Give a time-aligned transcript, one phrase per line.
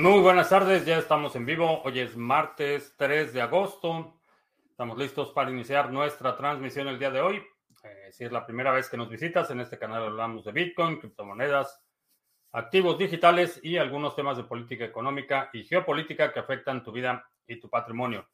[0.00, 1.82] Muy buenas tardes, ya estamos en vivo.
[1.82, 4.18] Hoy es martes 3 de agosto.
[4.70, 7.42] Estamos listos para iniciar nuestra transmisión el día de hoy.
[7.84, 10.98] Eh, si es la primera vez que nos visitas, en este canal hablamos de Bitcoin,
[11.00, 11.84] criptomonedas,
[12.52, 17.60] activos digitales y algunos temas de política económica y geopolítica que afectan tu vida y
[17.60, 18.26] tu patrimonio.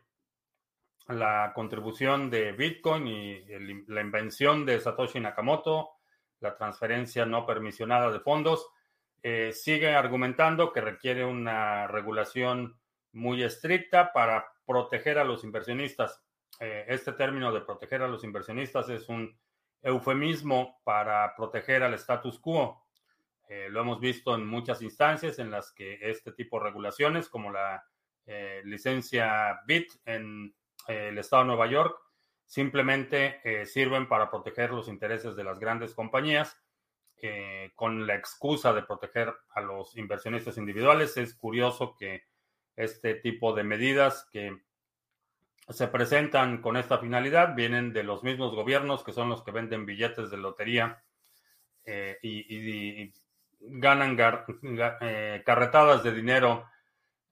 [1.10, 3.44] la contribución de Bitcoin y
[3.88, 5.90] la invención de Satoshi Nakamoto,
[6.40, 8.68] la transferencia no permisionada de fondos,
[9.24, 12.80] eh, sigue argumentando que requiere una regulación
[13.12, 16.22] muy estricta para proteger a los inversionistas.
[16.60, 19.36] Eh, este término de proteger a los inversionistas es un
[19.82, 22.86] eufemismo para proteger al status quo.
[23.50, 27.52] Eh, lo hemos visto en muchas instancias en las que este tipo de regulaciones, como
[27.52, 27.84] la
[28.64, 30.54] licencia BIT en
[30.90, 31.98] el Estado de Nueva York
[32.46, 36.58] simplemente eh, sirven para proteger los intereses de las grandes compañías
[37.22, 41.16] eh, con la excusa de proteger a los inversionistas individuales.
[41.18, 42.24] Es curioso que
[42.76, 44.58] este tipo de medidas que
[45.70, 49.86] se presentan con esta finalidad vienen de los mismos gobiernos que son los que venden
[49.86, 51.04] billetes de lotería
[51.86, 53.14] eh, y,
[53.62, 56.66] ganan carretadas de dinero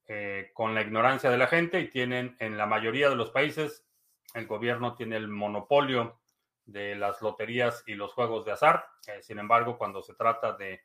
[0.09, 3.85] eh, con la ignorancia de la gente y tienen en la mayoría de los países,
[4.34, 6.22] el gobierno tiene el monopolio
[6.63, 8.88] de las loterías y los juegos de azar.
[9.06, 10.81] Eh, sin embargo, cuando se trata de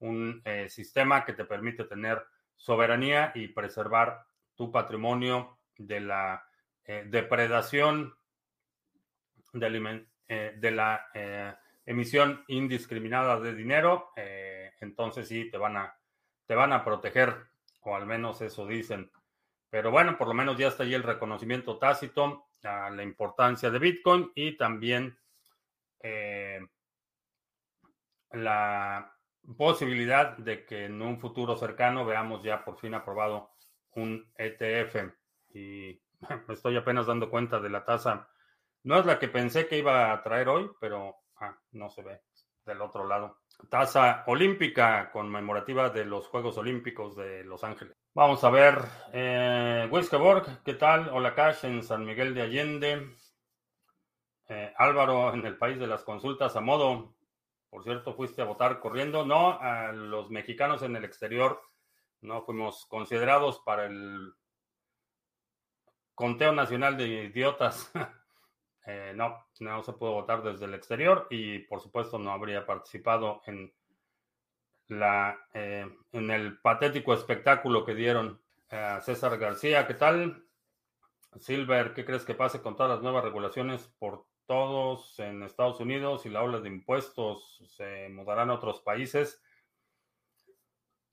[0.00, 2.22] un eh, sistema que te permite tener
[2.54, 6.46] soberanía y preservar tu patrimonio de la
[6.86, 8.14] depredación
[9.52, 11.10] de, la
[11.84, 14.12] emisión indiscriminada de dinero,
[14.80, 15.98] entonces sí te van a,
[16.46, 17.48] te van a proteger
[17.86, 19.10] o al menos eso dicen.
[19.70, 23.78] Pero bueno, por lo menos ya está ahí el reconocimiento tácito a la importancia de
[23.78, 25.16] Bitcoin y también
[26.00, 26.66] eh,
[28.32, 29.16] la
[29.56, 33.52] posibilidad de que en un futuro cercano veamos ya por fin aprobado
[33.92, 35.12] un ETF.
[35.54, 36.00] Y
[36.48, 38.28] me estoy apenas dando cuenta de la tasa.
[38.82, 42.20] No es la que pensé que iba a traer hoy, pero ah, no se ve
[42.64, 43.38] del otro lado.
[43.68, 47.94] Tasa olímpica conmemorativa de los Juegos Olímpicos de Los Ángeles.
[48.14, 48.78] Vamos a ver,
[49.12, 49.90] eh,
[50.64, 51.10] ¿qué tal?
[51.10, 53.16] Hola Cash en San Miguel de Allende.
[54.48, 57.14] Eh, Álvaro en el país de las consultas a modo.
[57.68, 59.26] Por cierto, fuiste a votar corriendo.
[59.26, 61.60] No, a los mexicanos en el exterior
[62.20, 64.32] no fuimos considerados para el
[66.14, 67.92] conteo nacional de idiotas.
[68.86, 73.42] Eh, no, no se pudo votar desde el exterior y por supuesto no habría participado
[73.46, 73.72] en
[74.86, 79.88] la eh, en el patético espectáculo que dieron a César García.
[79.88, 80.44] ¿Qué tal?
[81.38, 86.24] Silver, ¿qué crees que pase con todas las nuevas regulaciones por todos en Estados Unidos
[86.24, 89.42] y la ola de impuestos se mudarán a otros países?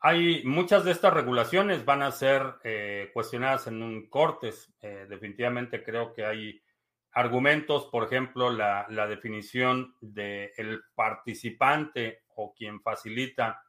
[0.00, 4.72] Hay muchas de estas regulaciones van a ser eh, cuestionadas en un cortes.
[4.80, 6.62] Eh, definitivamente creo que hay
[7.12, 13.62] argumentos, por ejemplo, la, definición del el participante o quien facilita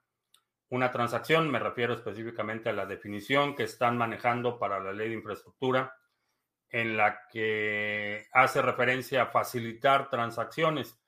[0.70, 1.50] una transacción.
[1.50, 5.96] Me refiero específicamente a la definición que están manejando para la ley de infraestructura,
[6.70, 11.00] en la que hace referencia a facilitar transacciones.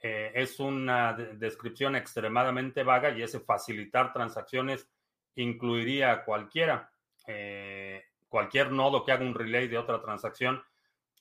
[0.00, 4.88] Eh, es una descripción extremadamente vaga y ese facilitar transacciones
[5.34, 6.90] incluiría a cualquiera.
[7.26, 10.62] Eh, cualquier nodo que haga un relay de otra transacción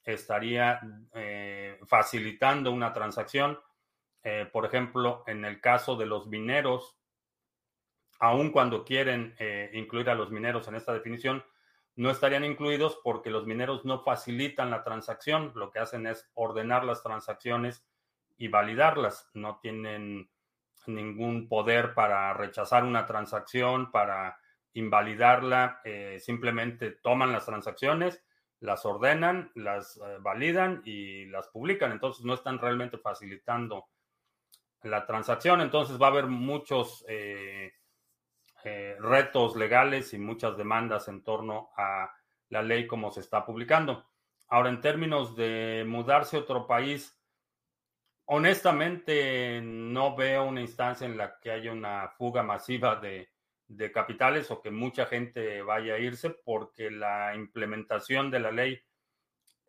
[0.03, 0.79] estaría
[1.13, 3.59] eh, facilitando una transacción.
[4.51, 6.97] por ejemplo, en el caso de los mineros,
[8.19, 9.33] aun cuando quieren
[9.71, 11.45] incluir a los mineros en esta definición,
[11.95, 16.83] no estarían incluidos porque los mineros no facilitan la transacción, lo que hacen es ordenar
[16.83, 17.87] las transacciones
[18.37, 20.29] y validarlas, no tienen
[20.85, 24.37] ningún poder para rechazar una transacción, para
[24.73, 28.23] invalidarla, eh, simplemente toman las transacciones,
[28.59, 33.87] las ordenan, las eh, validan y las publican, entonces no están realmente facilitando
[34.83, 37.73] la transacción, entonces va a haber muchos eh,
[38.99, 42.11] retos legales y muchas demandas en torno a
[42.49, 44.05] la ley como se está publicando.
[44.49, 47.16] Ahora, en términos de mudarse a otro país,
[48.27, 53.29] honestamente no veo una instancia en la que haya una fuga masiva de,
[53.93, 58.79] capitales o que mucha gente vaya a irse porque la implementación de la ley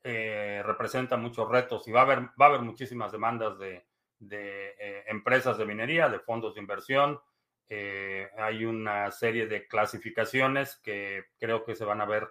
[0.05, 3.85] eh, representa muchos retos y va a haber, va a haber muchísimas demandas de,
[4.31, 7.21] eh, empresas de minería, de fondos de inversión.
[7.69, 12.29] Eh, hay una serie de clasificaciones que creo que se van a ver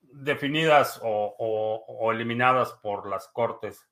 [0.00, 3.91] definidas o eliminadas por las cortes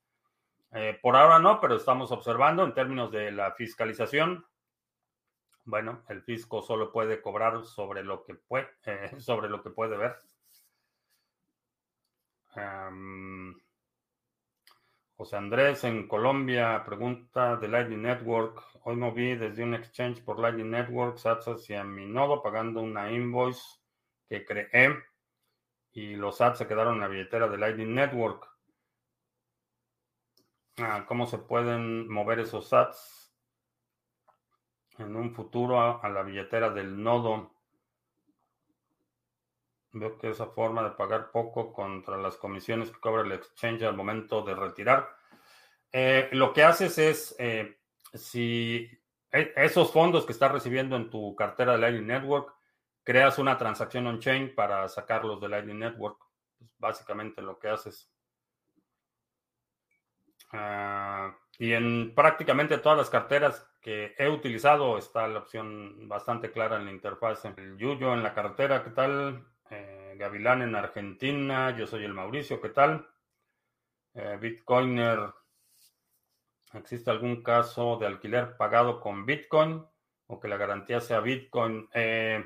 [0.72, 4.46] eh, por ahora no, pero estamos observando en términos de la fiscalización.
[5.64, 9.96] Bueno, el fisco solo puede cobrar sobre lo que puede, eh, sobre lo que puede
[9.96, 10.17] ver.
[15.20, 18.61] José Andrés en Colombia pregunta de Lightning Network.
[18.84, 23.62] Hoy moví desde un exchange por Lightning Network SATS hacia mi nodo pagando una invoice
[24.28, 24.96] que creé
[25.93, 28.50] y los SATs se quedaron en la billetera de Lightning Network
[31.06, 33.21] cómo se pueden mover esos sats
[34.99, 37.55] en un futuro a, la billetera del nodo.
[39.93, 43.97] Veo que esa forma de pagar poco contra las comisiones que cobra el exchange al
[43.97, 45.09] momento de retirar.
[45.93, 47.79] Eh, lo que haces es, eh,
[48.15, 48.88] si
[49.32, 52.55] e, esos fondos que estás recibiendo en tu cartera de Lightning Network,
[53.03, 56.19] creas una transacción on-chain para sacarlos de Lightning Network.
[56.79, 58.12] Básicamente lo que haces.
[60.52, 66.76] Ah, y en prácticamente todas las carteras que he utilizado está la opción bastante clara
[66.76, 67.44] en la interfaz.
[67.44, 69.47] El Yuyo en la cartera, ¿qué tal?
[69.70, 73.08] Eh, Gavilán en Argentina, yo soy el Mauricio, ¿qué tal?
[74.14, 75.32] Eh, Bitcoiner,
[76.75, 79.85] ¿existe algún caso de alquiler pagado con Bitcoin
[80.26, 81.88] o que la garantía sea Bitcoin?
[81.94, 82.44] Eh,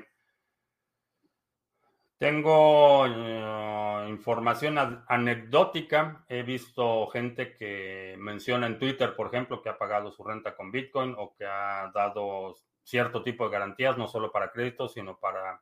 [2.17, 4.77] tengo eh, información
[5.07, 6.25] anecdótica.
[6.29, 10.71] He visto gente que menciona en Twitter, por ejemplo, que ha pagado su renta con
[10.71, 15.61] Bitcoin o que ha dado cierto tipo de garantías, no solo para créditos, sino para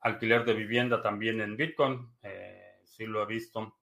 [0.00, 2.14] alquiler de vivienda también en Bitcoin.
[2.22, 3.76] Eh, sí lo he visto.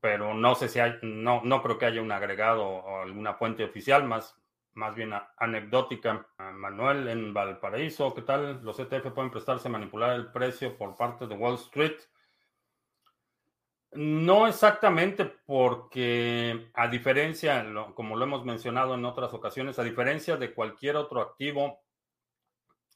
[0.00, 3.64] Pero no sé si hay, no, no creo que haya un agregado o alguna fuente
[3.64, 4.41] oficial más
[4.74, 6.26] más bien anecdótica.
[6.38, 8.62] Manuel en Valparaíso, ¿qué tal?
[8.62, 11.96] Los ETF pueden prestarse a manipular el precio por parte de Wall Street.
[13.92, 20.54] No exactamente porque a diferencia, como lo hemos mencionado en otras ocasiones, a diferencia de
[20.54, 21.82] cualquier otro activo,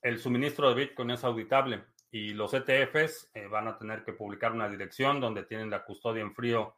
[0.01, 4.53] el suministro de Bitcoin es auditable y los ETFs eh, van a tener que publicar
[4.53, 6.75] una dirección donde tienen la custodia en frío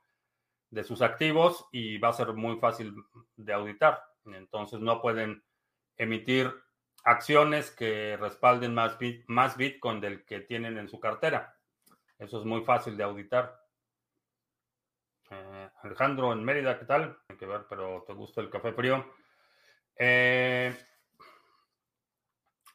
[0.70, 2.94] de sus activos y va a ser muy fácil
[3.36, 4.02] de auditar.
[4.34, 5.44] Entonces no pueden
[5.96, 6.52] emitir
[7.05, 11.56] acciones que respalden más, más Bitcoin del que tienen en su cartera.
[12.19, 13.60] Eso es muy fácil de auditar.
[15.31, 17.19] Eh, Alejandro en Mérida, ¿qué tal?
[17.29, 19.05] Hay que ver, pero ¿te gusta el café frío?
[19.96, 20.74] Eh,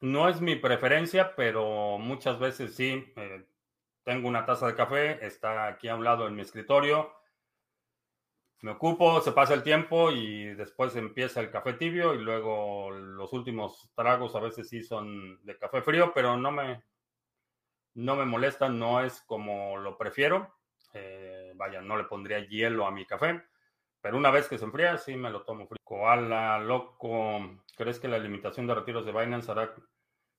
[0.01, 3.13] no es mi preferencia, pero muchas veces sí.
[3.15, 3.45] Eh,
[4.03, 7.13] tengo una taza de café, está aquí a un lado en mi escritorio
[8.63, 13.33] me ocupo, se pasa el tiempo y después empieza el café tibio y luego los
[13.33, 16.81] últimos tragos a veces sí son de café frío, pero no me,
[17.95, 20.55] no me molesta, no es como lo prefiero.
[20.93, 23.43] Eh, vaya, no le pondría hielo a mi café,
[23.99, 25.79] pero una vez que se enfría, sí me lo tomo frío.
[25.83, 27.41] Koala, loco,
[27.75, 29.75] ¿crees que la limitación de retiros de Binance hará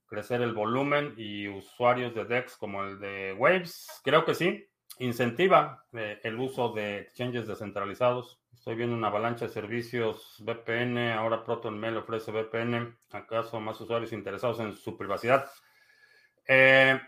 [0.06, 4.00] crecer el volumen y usuarios de DEX como el de Waves?
[4.02, 4.66] Creo que sí
[4.98, 8.40] incentiva eh, el uso de exchanges descentralizados.
[8.52, 11.12] Estoy viendo una avalancha de servicios VPN.
[11.12, 12.96] Ahora ProtonMail ofrece VPN.
[13.10, 15.50] ¿Acaso más usuarios interesados en su privacidad?
[16.46, 16.98] Eh,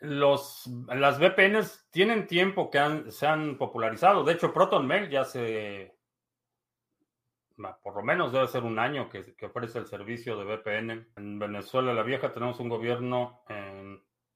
[0.00, 4.24] los, las VPNs tienen tiempo que se han popularizado.
[4.24, 5.96] De hecho, ProtonMail ya se.
[7.82, 11.08] Por lo menos debe ser un año que, ofrece el servicio de VPN.
[11.16, 13.67] En Venezuela la Vieja tenemos un gobierno en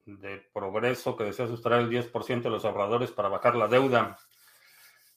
[0.05, 4.17] de progreso que desea sustraer el 10% de los ahorradores para bajar la deuda.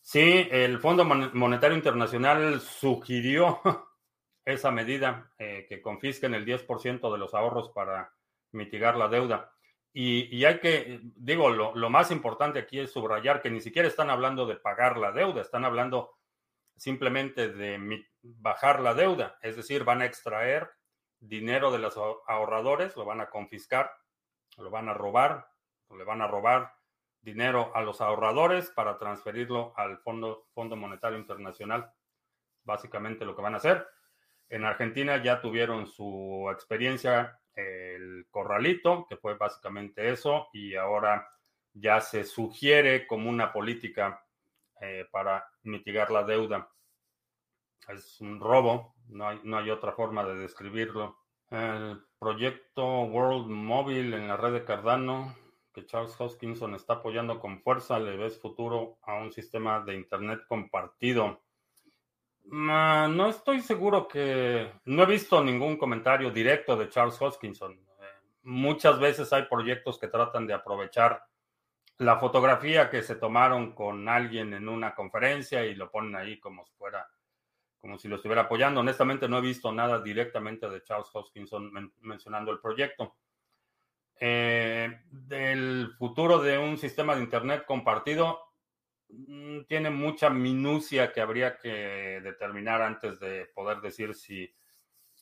[0.00, 3.60] Sí, el Fondo Monetario Internacional sugirió
[4.44, 8.12] esa medida, eh, que confisquen el 10% de los ahorros para
[8.52, 9.52] mitigar la deuda.
[9.92, 14.10] Y, hay que, digo, lo, lo, más importante aquí es subrayar que ni siquiera están
[14.10, 16.18] hablando de pagar la deuda, están hablando
[16.76, 20.68] simplemente de bajar la deuda, es decir, van a extraer
[21.18, 23.90] dinero de los ahorradores, lo van a confiscar,
[24.56, 25.48] lo van a robar,
[25.96, 26.74] le van a robar
[27.20, 31.92] dinero a los ahorradores para transferirlo al Fondo, Fondo Monetario Internacional.
[32.64, 33.86] Básicamente lo que van a hacer.
[34.48, 41.28] En Argentina ya tuvieron su experiencia el corralito, que fue básicamente eso, y ahora
[41.72, 44.24] ya se sugiere como una política
[44.80, 46.68] eh, para mitigar la deuda.
[47.88, 51.18] Es un robo, no hay, no hay otra forma de describirlo.
[51.50, 55.34] El proyecto World Mobile en la red de Cardano,
[55.72, 60.40] que Charles Hoskinson está apoyando con fuerza, ¿le ves futuro a un sistema de Internet
[60.48, 61.42] compartido?
[62.44, 64.72] No estoy seguro que...
[64.84, 67.72] No he visto ningún comentario directo de Charles Hoskinson.
[67.72, 68.04] Eh,
[68.42, 71.24] muchas veces hay proyectos que tratan de aprovechar
[71.98, 76.64] la fotografía que se tomaron con alguien en una conferencia y lo ponen ahí como
[76.66, 77.08] si fuera,
[77.86, 78.80] como si lo estuviera apoyando.
[78.80, 83.16] Honestamente no he visto nada directamente de Charles Hoskinson mencionando el proyecto.
[84.18, 88.46] Eh, del futuro de un sistema de Internet compartido,
[89.08, 94.52] Mm, tiene mucha minucia que habría que determinar antes de poder decir si,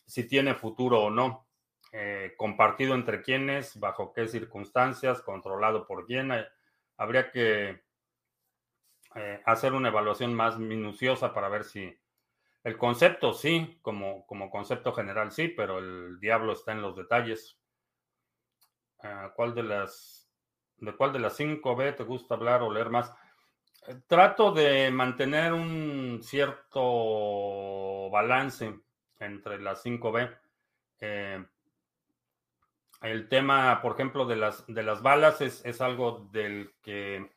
[0.07, 1.49] si tiene futuro o no.
[1.93, 6.33] Eh, compartido entre quiénes, bajo qué circunstancias, controlado por quién.
[6.33, 6.47] Eh,
[6.97, 7.83] habría que
[9.15, 11.97] eh, hacer una evaluación más minuciosa para ver si
[12.65, 17.59] el concepto sí, como, como concepto general sí, pero el diablo está en los detalles.
[19.37, 20.31] ¿Cuál de las
[20.79, 23.13] de cuál de las 5B te gusta hablar o leer más?
[24.07, 28.81] Trato de mantener un cierto balance
[29.21, 30.35] entre las 5B.
[31.01, 31.45] Eh,
[33.03, 37.31] el tema, por ejemplo, de las, de las balas es, algo del que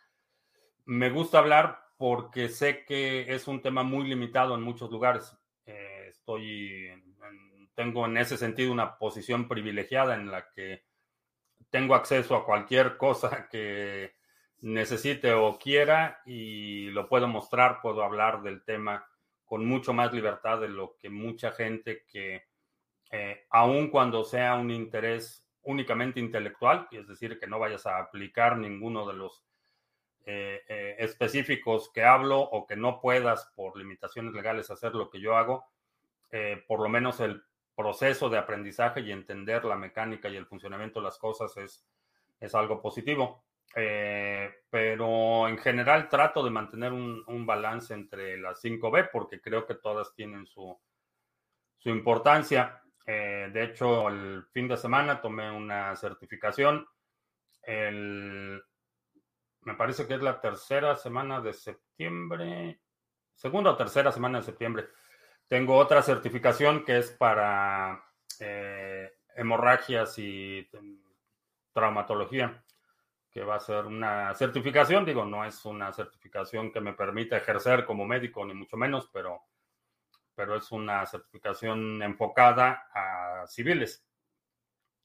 [0.86, 5.36] me gusta hablar porque sé que es un tema muy limitado en muchos lugares.
[5.66, 6.90] Eh, estoy,
[7.74, 10.84] tengo en ese sentido una posición privilegiada en la que
[11.70, 14.16] tengo acceso a cualquier cosa que
[14.60, 19.06] necesite o quiera y lo puedo mostrar, puedo hablar del tema
[19.46, 22.44] con mucho más libertad de lo que mucha gente que,
[23.12, 28.58] eh, aun cuando sea un interés únicamente intelectual, es decir, que no vayas a aplicar
[28.58, 29.47] ninguno de los
[30.30, 35.20] eh, eh, específicos que hablo o que no puedas por limitaciones legales hacer lo que
[35.20, 35.66] yo hago,
[36.68, 37.42] por lo menos el
[37.74, 41.88] proceso de aprendizaje y entender la mecánica y el funcionamiento de las cosas es,
[42.40, 43.46] es algo positivo.
[43.76, 49.76] Eh, pero en general trato de mantener un, balance entre las 5B porque creo que
[49.76, 50.78] todas tienen su,
[51.78, 52.82] su importancia.
[53.06, 56.88] Eh, de hecho, el fin de semana tomé una certificación.
[57.62, 58.62] El,
[59.68, 62.80] me parece que es la tercera semana de septiembre,
[63.36, 64.88] segunda o tercera semana de septiembre.
[65.46, 68.02] Tengo otra certificación que es para
[68.40, 70.66] eh, hemorragias y
[71.74, 72.64] traumatología
[73.30, 77.84] que va a ser una certificación, digo, no es una certificación que me permita ejercer
[77.84, 79.42] como médico, ni mucho menos, pero,
[80.34, 84.08] pero es una certificación enfocada a civiles.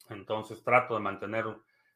[0.08, 1.46] Entonces trato de mantener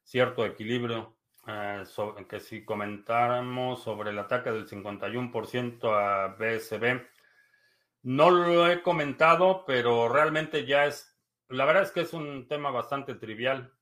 [0.03, 1.17] cierto equilibrio.
[1.47, 1.85] Eh,
[2.29, 7.07] que si comentáramos sobre el ataque del 51% a BSB,
[8.03, 11.17] no lo he comentado, pero realmente ya es,
[11.49, 13.73] la verdad es que es un tema bastante trivial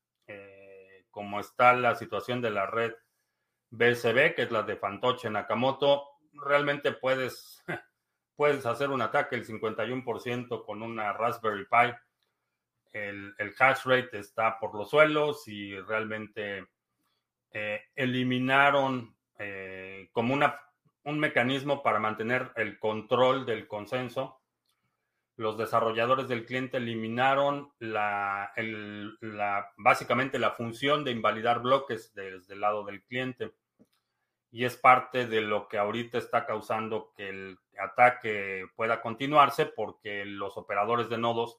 [1.14, 2.92] como está la situación de la red
[3.70, 7.64] BSB, que es la de Fantoche Nakamoto, realmente puedes,
[8.36, 11.94] puedes hacer un ataque el 51% con una Raspberry Pi.
[12.92, 16.66] El, hash rate está por los suelos y realmente
[17.54, 20.60] eh, eliminaron eh, como una,
[21.04, 24.42] un mecanismo para mantener el control del consenso
[25.36, 28.52] los desarrolladores del cliente eliminaron la,
[29.76, 33.52] básicamente la función de invalidar bloques desde el lado del cliente.
[34.52, 40.24] Y es parte de lo que ahorita está causando que el ataque pueda continuarse porque
[40.24, 41.58] los operadores de nodos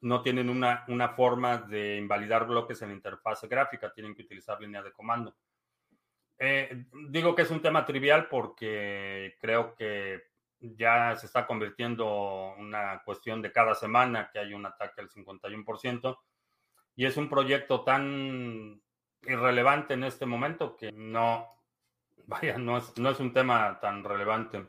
[0.00, 4.60] no tienen una, una forma de invalidar bloques en la interfase gráfica, tienen que utilizar
[4.60, 5.36] línea de comando.
[6.38, 10.22] Eh, digo que es un tema trivial porque creo que
[10.60, 16.18] ya se está convirtiendo una cuestión de cada semana que hay un ataque al 51%.
[16.96, 18.80] Y es un proyecto tan
[19.22, 21.46] irrelevante en este momento que no,
[22.26, 24.66] vaya, no es, no es un tema tan relevante,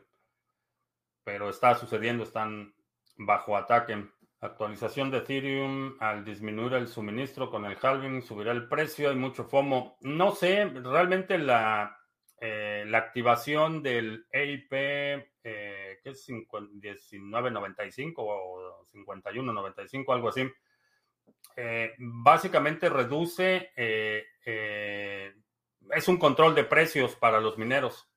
[1.24, 2.74] pero está sucediendo, están
[3.16, 4.06] bajo ataque.
[4.42, 9.44] Actualización de Ethereum al disminuir el suministro con el halving, subirá el precio, hay mucho
[9.44, 9.98] FOMO.
[10.00, 12.00] No sé, realmente la,
[12.40, 20.50] eh, la activación del EIP, eh, que es 19.95 o 51.95, algo así,
[21.56, 24.24] eh, básicamente reduce, es
[26.08, 28.10] un control de precios para los mineros,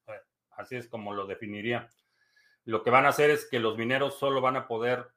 [0.51, 1.89] así es como lo definiría.
[2.63, 5.11] Lo que van a hacer es que los mineros solo van a poder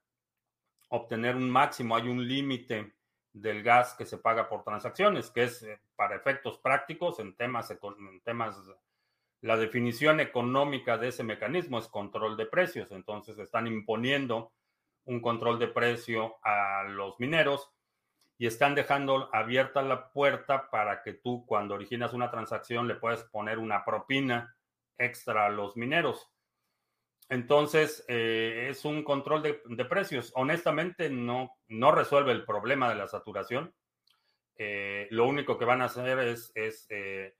[0.88, 2.94] obtener un máximo, hay un límite
[3.32, 7.70] del gas que se paga por transacciones, que es eh, para efectos prácticos en temas,
[7.70, 8.56] en temas,
[9.42, 14.52] la definición económica de ese mecanismo es control de precios, entonces están imponiendo
[15.04, 17.70] un control de precio a los mineros
[18.38, 23.24] y están dejando abierta la puerta para que tú cuando originas una transacción le puedas
[23.24, 24.56] poner una propina
[24.98, 26.30] extra a los mineros.
[27.28, 30.32] Entonces, eh, es un control de, precios.
[30.36, 33.74] Honestamente, no, no resuelve el problema de la saturación.
[34.56, 36.52] Eh, lo único que van a hacer es,
[36.88, 37.34] eh,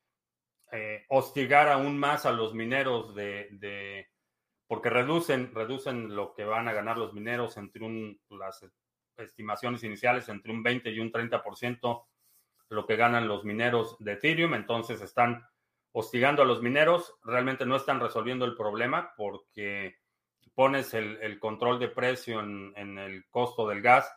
[1.09, 4.09] hostigar aún más a los mineros de,
[4.66, 7.83] porque reducen, reducen lo que van a ganar los mineros entre
[8.31, 8.66] las
[9.16, 12.07] estimaciones iniciales entre un 20 y un 30%
[12.71, 14.55] lo que ganan los mineros de Ethereum.
[14.55, 15.47] Entonces están
[15.99, 19.97] hostigando a los mineros, realmente no están resolviendo el problema porque
[20.55, 24.15] pones el, control de precio en, el costo del gas,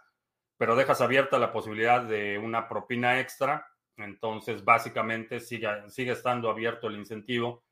[0.58, 3.66] pero dejas abierta la posibilidad de una propina extra.
[3.96, 7.64] Entonces, básicamente sigue, sigue estando abierto el incentivo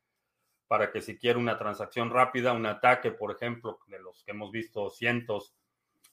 [0.68, 4.50] para que si quiere una transacción rápida, un ataque, por ejemplo, de los que hemos
[4.50, 5.54] visto cientos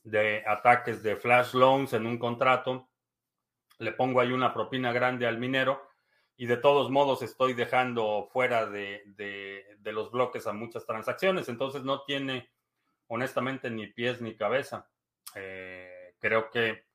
[0.03, 2.89] de ataques de flash loans en un contrato,
[3.77, 5.94] le pongo ahí una propina grande al minero
[6.37, 9.03] y de todos modos estoy dejando fuera de,
[9.83, 12.49] los bloques a muchas transacciones, entonces no tiene
[13.07, 14.89] honestamente ni pies ni cabeza.
[15.35, 16.85] Eh, creo que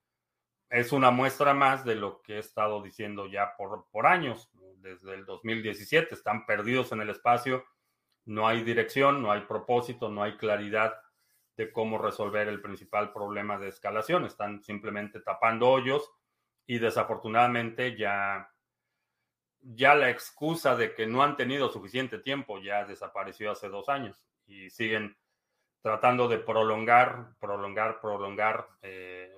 [0.69, 5.15] es una muestra más de lo que he estado diciendo ya por, por años, desde
[5.15, 7.65] el 2017, están perdidos en el espacio,
[8.25, 10.95] no hay dirección, no hay propósito, no hay claridad
[11.57, 16.11] de cómo resolver el principal problema de escalación, están simplemente tapando hoyos
[16.67, 18.51] y desafortunadamente ya
[19.63, 24.25] ya la excusa de que no han tenido suficiente tiempo ya desapareció hace dos años
[24.47, 25.17] y siguen
[25.83, 29.35] tratando de prolongar, prolongar, prolongar eh,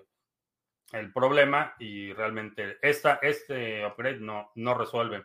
[0.92, 5.24] el problema y realmente esta, este upgrade no, no resuelve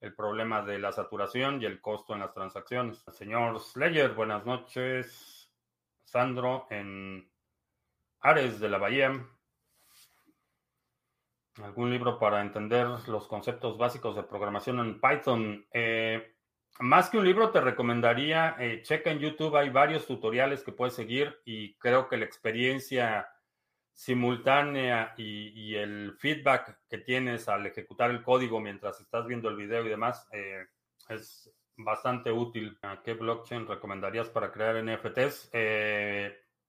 [0.00, 3.04] el problema de la saturación y el costo en las transacciones.
[3.12, 5.52] Señor Slayer, buenas noches.
[6.04, 7.30] Sandro en
[8.20, 9.26] Ares de la Bahía.
[11.62, 15.66] ¿Algún libro para entender los conceptos básicos de programación en Python?
[15.72, 16.36] Eh,
[16.78, 20.94] más que un libro, te recomendaría, eh, checa en YouTube, hay varios tutoriales que puedes
[20.94, 23.28] seguir y creo que la experiencia
[23.92, 29.84] simultánea y, el feedback que tienes al ejecutar el código mientras estás viendo el video
[29.84, 30.66] y demás eh,
[31.08, 32.78] es bastante útil.
[33.02, 35.50] ¿Qué blockchain recomendarías para crear NFTs?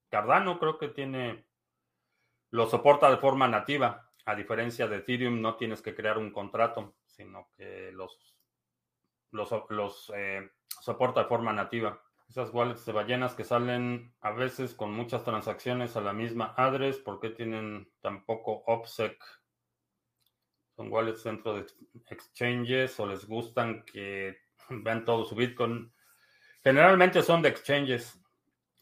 [0.09, 1.45] Cardano creo que tiene,
[2.49, 4.08] lo soporta de forma nativa.
[4.29, 8.37] A diferencia de Ethereum, no tienes que crear un contrato, sino que los,
[9.31, 11.99] los, eh, soporta de forma nativa.
[12.29, 16.99] Esas wallets de ballenas que salen a veces con muchas transacciones a la misma address,
[16.99, 19.17] ¿por qué tienen tan poco OPSEC?
[20.75, 21.65] ¿Son wallets dentro de
[22.11, 24.37] exchanges o les gustan que
[24.69, 25.91] vean todo su Bitcoin?
[26.63, 28.21] Generalmente son de exchanges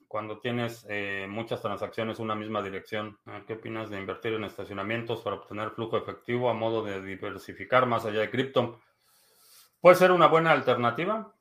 [0.08, 3.20] cuando tienes eh, muchas transacciones una misma dirección.
[3.26, 7.86] Ah, ¿Qué opinas de invertir en estacionamientos para obtener flujo efectivo a modo de diversificar
[7.86, 8.80] más allá de cripto?
[9.82, 11.34] Puede ser una buena alternativa.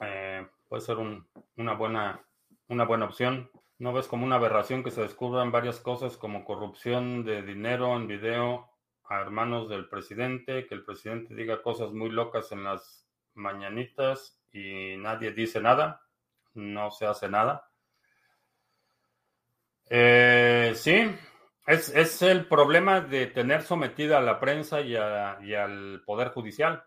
[0.00, 2.24] Eh, puede ser una, buena,
[2.68, 3.50] una buena opción.
[3.78, 8.06] ¿No ves como una aberración que se descubran varias cosas como corrupción de dinero en
[8.06, 8.70] video
[9.04, 14.96] a hermanos del presidente, que el presidente diga cosas muy locas en las mañanitas y
[14.96, 16.03] nadie dice nada?
[16.54, 17.68] No se hace nada.
[19.90, 21.14] Eh, sí,
[21.66, 26.84] es, el problema de tener sometida a la prensa y, al Poder Judicial.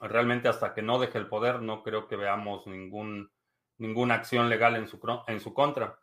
[0.00, 3.30] Realmente hasta que no deje el poder no creo que veamos ningún,
[3.78, 5.98] ninguna acción legal en su, en su contra.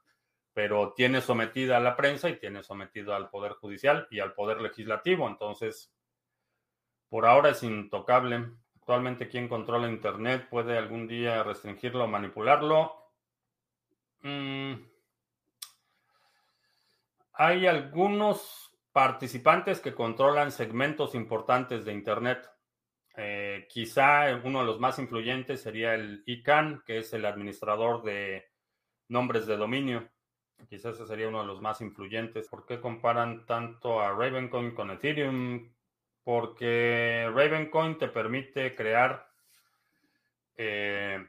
[0.53, 4.59] Pero tiene sometida a la prensa y tiene sometido al Poder Judicial y al Poder
[4.61, 5.27] Legislativo.
[5.27, 5.93] Entonces,
[7.09, 8.51] por ahora es intocable.
[8.81, 13.11] Actualmente, ¿quién controla Internet puede algún día restringirlo o manipularlo?
[14.23, 14.73] Mm.
[17.33, 22.49] Hay algunos participantes que controlan segmentos importantes de Internet.
[23.15, 28.49] Eh, quizá uno de los más influyentes sería el ICANN, que es el administrador de
[29.09, 30.09] nombres de dominio.
[30.67, 32.47] Quizás ese sería uno de los más influyentes.
[32.49, 35.71] ¿Por qué comparan tanto a Ravencoin con Ethereum?
[36.23, 39.27] Porque Ravencoin te permite crear,
[40.55, 41.25] eh,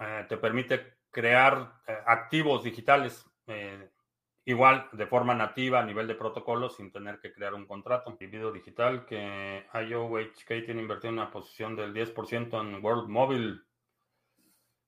[0.00, 3.24] eh, te permite crear eh, activos digitales
[4.44, 8.16] igual de forma nativa a nivel de protocolo sin tener que crear un contrato.
[8.18, 13.60] Video digital que IOHK tiene invertido una posición del 10% en World Mobile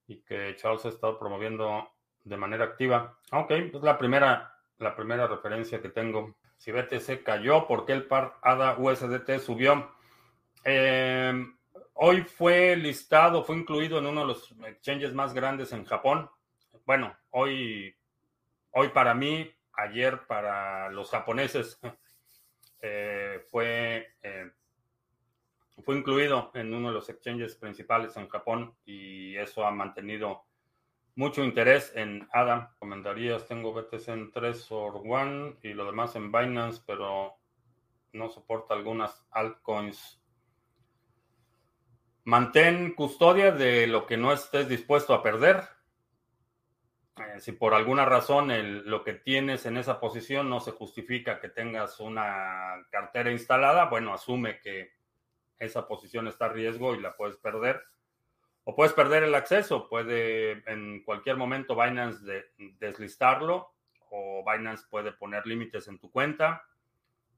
[0.07, 1.89] y que Charles ha estado promoviendo
[2.25, 3.19] de manera activa.
[3.33, 6.37] Ok, es la primera, la primera referencia que tengo.
[6.59, 9.91] Si BTC cayó, ¿por qué el par ADA USDT subió?
[10.65, 11.33] Eh,
[11.95, 16.31] hoy fue listado, fue incluido en uno de los exchanges más grandes en Japón.
[16.85, 17.95] Bueno, hoy
[18.81, 21.81] Hoy para mí, ayer para los japoneses,
[22.81, 24.53] eh, fue, eh,
[25.83, 30.45] fue incluido en uno de los exchanges principales en Japón y eso ha mantenido
[31.19, 32.77] mucho interés en ADA.
[32.79, 37.37] Comentarías, tengo BTC en 3 or 1 y lo demás en Binance, pero
[38.13, 40.23] no soporta algunas altcoins.
[42.23, 45.65] Mantén custodia de lo que no estés dispuesto a perder.
[47.17, 48.53] Eh, si por alguna razón
[48.89, 54.15] lo que tienes en esa posición no se justifica que tengas una cartera instalada, bueno,
[54.15, 54.93] asume que
[55.59, 57.83] esa posición está a riesgo y la puedes perder.
[58.71, 63.73] O puedes perder el acceso, puede en cualquier momento Binance deslistarlo
[64.11, 66.63] o Binance puede poner límites en tu cuenta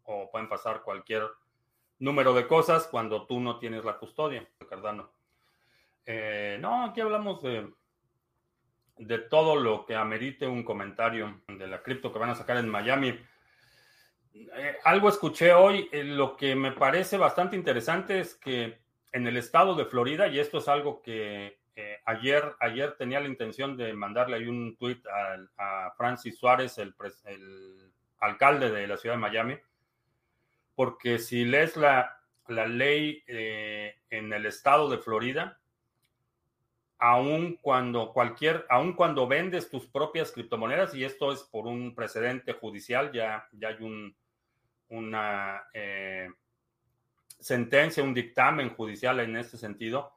[0.03, 1.23] o pueden pasar cualquier
[2.01, 5.13] número de cosas cuando tú no tienes la custodia, Cardano.
[6.05, 7.71] Eh, no, aquí hablamos de
[8.99, 12.69] de todo lo que amerite un comentario de la cripto que van a sacar en
[12.69, 13.17] Miami.
[14.35, 18.81] Eh, algo escuché hoy, eh, lo que me parece bastante interesante es que
[19.13, 23.29] en el estado de Florida, y esto es algo que eh, ayer, ayer tenía la
[23.29, 25.01] intención de mandarle ahí un tweet
[25.59, 26.95] a, Francis Suárez, el,
[27.25, 29.59] el, alcalde de la ciudad de Miami,
[30.75, 35.61] porque si lees la, la ley en el estado de Florida,
[37.01, 42.53] aun cuando cualquier, aun cuando vendes tus propias criptomonedas, y esto es por un precedente
[42.53, 44.15] judicial, ya, ya hay un,
[44.91, 46.29] una eh,
[47.41, 50.13] sentencia, un dictamen judicial en este sentido,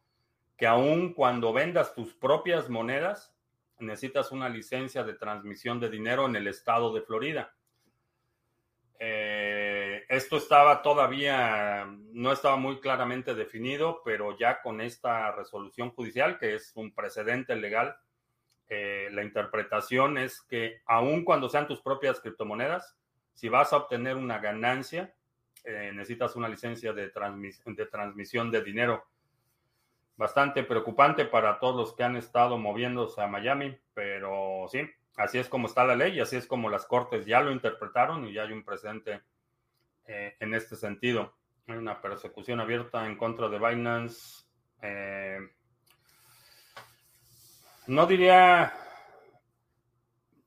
[0.57, 3.35] que aun cuando vendas tus propias monedas,
[3.79, 7.53] necesitas una licencia de transmisión de dinero en el estado de Florida.
[8.99, 16.37] Eh, esto estaba todavía, no estaba muy claramente definido, pero ya con esta resolución judicial,
[16.37, 17.97] que es un precedente legal,
[18.69, 22.97] eh, la interpretación es que aun cuando sean tus propias criptomonedas,
[23.33, 25.13] si vas a obtener una ganancia,
[25.63, 29.05] eh, necesitas una licencia de, de transmisión de dinero.
[30.15, 34.81] Bastante preocupante para todos los que han estado moviéndose a Miami, pero sí,
[35.15, 38.33] Así es como está la ley así es como las cortes ya lo interpretaron y
[38.33, 39.21] ya hay un precedente
[40.07, 41.35] eh, en este sentido.
[41.67, 44.45] Hay una persecución abierta en contra de Binance.
[44.81, 45.37] Eh,
[47.87, 48.73] no diría,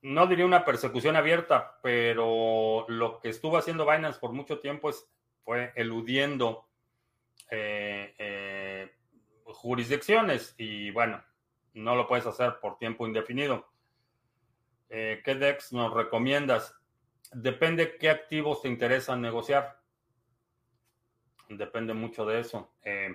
[0.07, 5.05] no diría una persecución abierta, pero lo que estuvo haciendo Binance por mucho tiempo es,
[5.43, 6.67] fue eludiendo
[7.51, 8.89] eh,
[9.43, 11.21] jurisdicciones y bueno,
[11.73, 13.69] no lo puedes hacer por tiempo indefinido.
[14.89, 16.73] Eh, ¿Qué DEX nos recomiendas?
[17.33, 19.81] Depende qué activos te interesan negociar.
[21.49, 22.73] Depende mucho de eso.
[22.83, 23.13] Eh,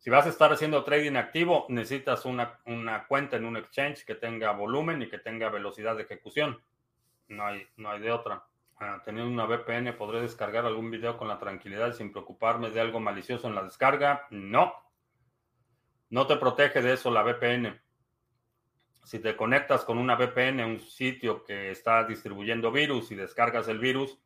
[0.00, 2.58] si vas a estar haciendo trading activo, necesitas una,
[3.06, 6.60] cuenta en un exchange que tenga volumen y que tenga velocidad de ejecución.
[7.28, 8.44] No hay, no hay de otra.
[8.80, 12.98] Ah, teniendo una VPN, ¿podré descargar algún video con la tranquilidad sin preocuparme de algo
[12.98, 14.26] malicioso en la descarga?
[14.30, 14.74] No.
[16.08, 17.80] No te protege de eso la VPN
[19.04, 23.68] si te conectas con una VPN a un sitio que está distribuyendo virus y descargas
[23.68, 24.18] el virus,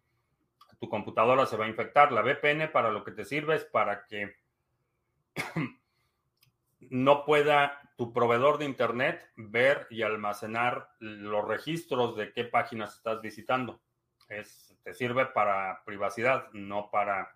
[0.79, 2.13] tu computadora se va a infectar.
[2.13, 4.37] La VPN para lo que te sirve es para que
[6.91, 13.21] no pueda tu proveedor de Internet ver y almacenar los registros de qué páginas estás
[13.21, 13.81] visitando.
[14.29, 17.35] Es, te sirve para privacidad, no para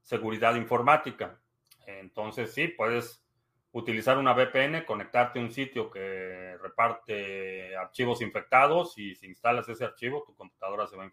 [0.00, 1.38] seguridad informática.
[1.86, 3.24] Entonces, sí, puedes
[3.72, 9.84] utilizar una VPN, conectarte a un sitio que reparte archivos infectados y si instalas ese
[9.84, 11.10] archivo, tu computadora se va a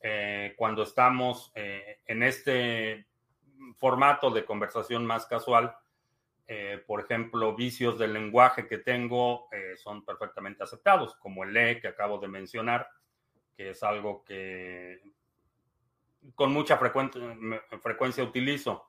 [0.00, 3.08] Eh, cuando estamos eh, en este
[3.76, 5.76] formato de conversación más casual,
[6.86, 12.18] por ejemplo, vicios del lenguaje que tengo son perfectamente aceptados, como el E que acabo
[12.18, 12.86] de mencionar,
[13.56, 15.00] que es algo que
[16.34, 18.86] con mucha frecuencia utilizo.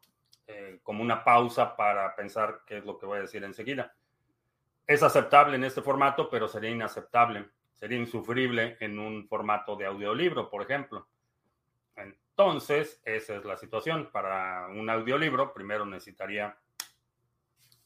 [0.48, 3.96] Eh, como una pausa para pensar qué es lo que voy a decir enseguida.
[4.86, 10.50] Es aceptable en este formato, pero sería inaceptable, sería insufrible en un formato de audiolibro,
[10.50, 11.08] por ejemplo.
[11.96, 14.12] Entonces, esa es la situación.
[14.12, 16.56] Para un audiolibro, primero necesitaría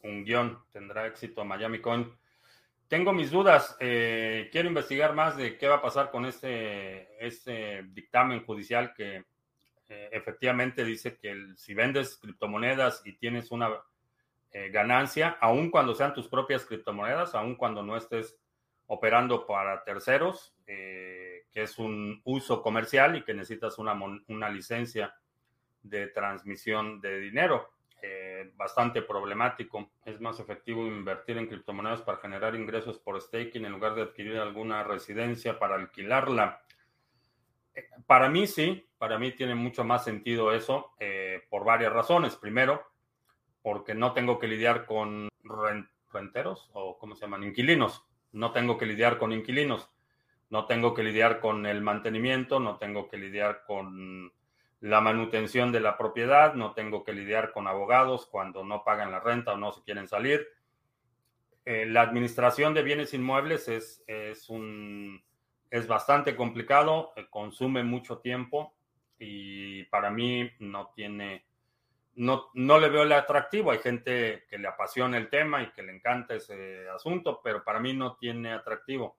[0.03, 0.61] un guion.
[0.71, 2.13] ¿Tendrá éxito Miami Coin?
[2.89, 3.77] Tengo mis dudas.
[3.79, 9.23] Eh, quiero investigar más de qué va a pasar con este, este dictamen judicial que
[9.89, 13.71] eh, efectivamente dice que si vendes criptomonedas y tienes una
[14.51, 18.37] eh, ganancia, aun cuando sean tus propias criptomonedas, aun cuando no estés
[18.85, 25.15] operando para terceros, eh, que es un uso comercial y que necesitas una, una licencia
[25.81, 27.73] de transmisión de dinero.
[28.55, 29.91] bastante problemático.
[30.05, 34.37] Es más efectivo invertir en criptomonedas para generar ingresos por staking en lugar de adquirir
[34.37, 36.61] alguna residencia para alquilarla.
[38.05, 42.35] Para mí sí, para mí tiene mucho más sentido eso eh, por varias razones.
[42.35, 42.83] Primero,
[43.61, 45.29] porque no tengo que lidiar con
[46.11, 48.05] renteros o cómo se llaman, inquilinos.
[48.31, 49.89] No tengo que lidiar con inquilinos.
[50.49, 54.33] No tengo que lidiar con el mantenimiento, no tengo que lidiar con
[54.81, 59.19] la manutención de la propiedad, no tengo que lidiar con abogados cuando no pagan la
[59.19, 60.47] renta o no se quieren salir.
[61.65, 65.21] Eh, la administración de bienes inmuebles es, es un
[65.69, 68.73] es bastante complicado, eh, consume mucho tiempo
[69.17, 71.45] y para mí no tiene,
[72.15, 73.71] no, no le veo el atractivo.
[73.71, 77.79] Hay gente que le apasiona el tema y que le encanta ese asunto, pero para
[77.79, 79.17] mí no tiene atractivo.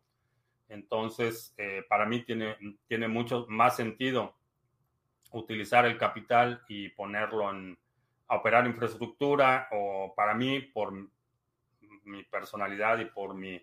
[0.69, 4.37] Entonces, eh, para mí tiene, tiene mucho más sentido
[5.33, 7.79] utilizar el capital y ponerlo en,
[8.29, 10.93] operar infraestructura o para mí, por
[12.05, 13.61] mi personalidad y por mi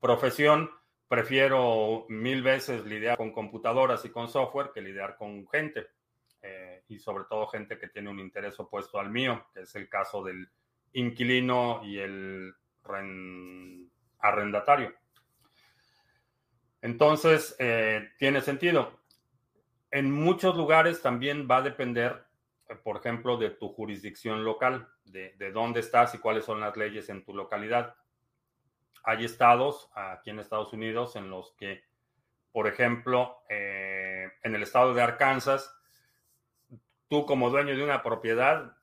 [0.00, 0.70] profesión,
[1.12, 5.88] prefiero mil veces lidiar con computadoras y con software que lidiar con gente.
[6.40, 9.90] Eh, y sobre todo gente que tiene un interés opuesto al mío, que es el
[9.90, 10.48] caso del
[10.94, 12.54] inquilino y el
[14.20, 14.94] arrendatario.
[16.80, 18.98] Entonces, eh, tiene sentido.
[19.90, 22.24] En muchos lugares también va a depender,
[22.70, 26.74] eh, por ejemplo, de tu jurisdicción local, de, de dónde estás y cuáles son las
[26.74, 27.96] leyes en tu localidad
[29.04, 31.84] hay estados aquí en Estados Unidos en los que,
[32.52, 35.74] por ejemplo, eh, en el estado de Arkansas,
[37.08, 38.76] tú como dueño de una propiedad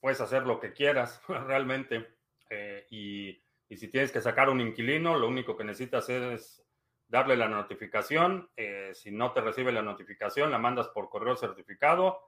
[0.00, 2.08] puedes hacer lo que quieras realmente.
[2.50, 3.42] Eh, y,
[3.76, 6.64] si tienes que sacar un inquilino, lo único que necesitas es
[7.06, 8.48] darle la notificación.
[8.56, 12.18] Eh, si no te recibe la notificación, la mandas por correo certificado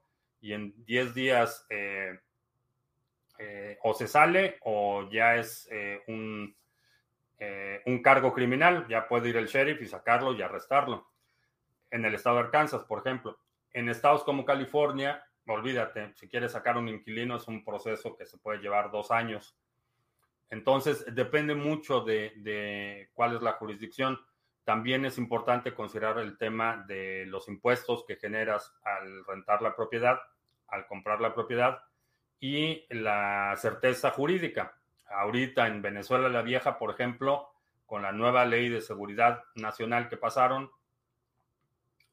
[0.42, 1.66] y en 10 días
[3.82, 5.66] o se sale o ya es
[6.08, 6.54] un
[7.42, 11.10] eh, un cargo criminal, ya puede ir el sheriff y sacarlo y arrestarlo.
[11.90, 13.38] En el estado de Arkansas, por ejemplo.
[13.72, 18.36] En estados como California, olvídate, si quieres sacar un inquilino es un proceso que se
[18.36, 19.56] puede llevar dos años.
[20.50, 24.20] Entonces, depende mucho de, de cuál es la jurisdicción.
[24.64, 30.20] También es importante considerar el tema de los impuestos que generas al rentar la propiedad,
[30.68, 31.80] al comprar la propiedad
[32.38, 34.79] y la certeza jurídica
[35.10, 37.50] ahorita en Venezuela la Vieja, por ejemplo,
[37.86, 40.70] con la nueva ley de seguridad nacional que pasaron,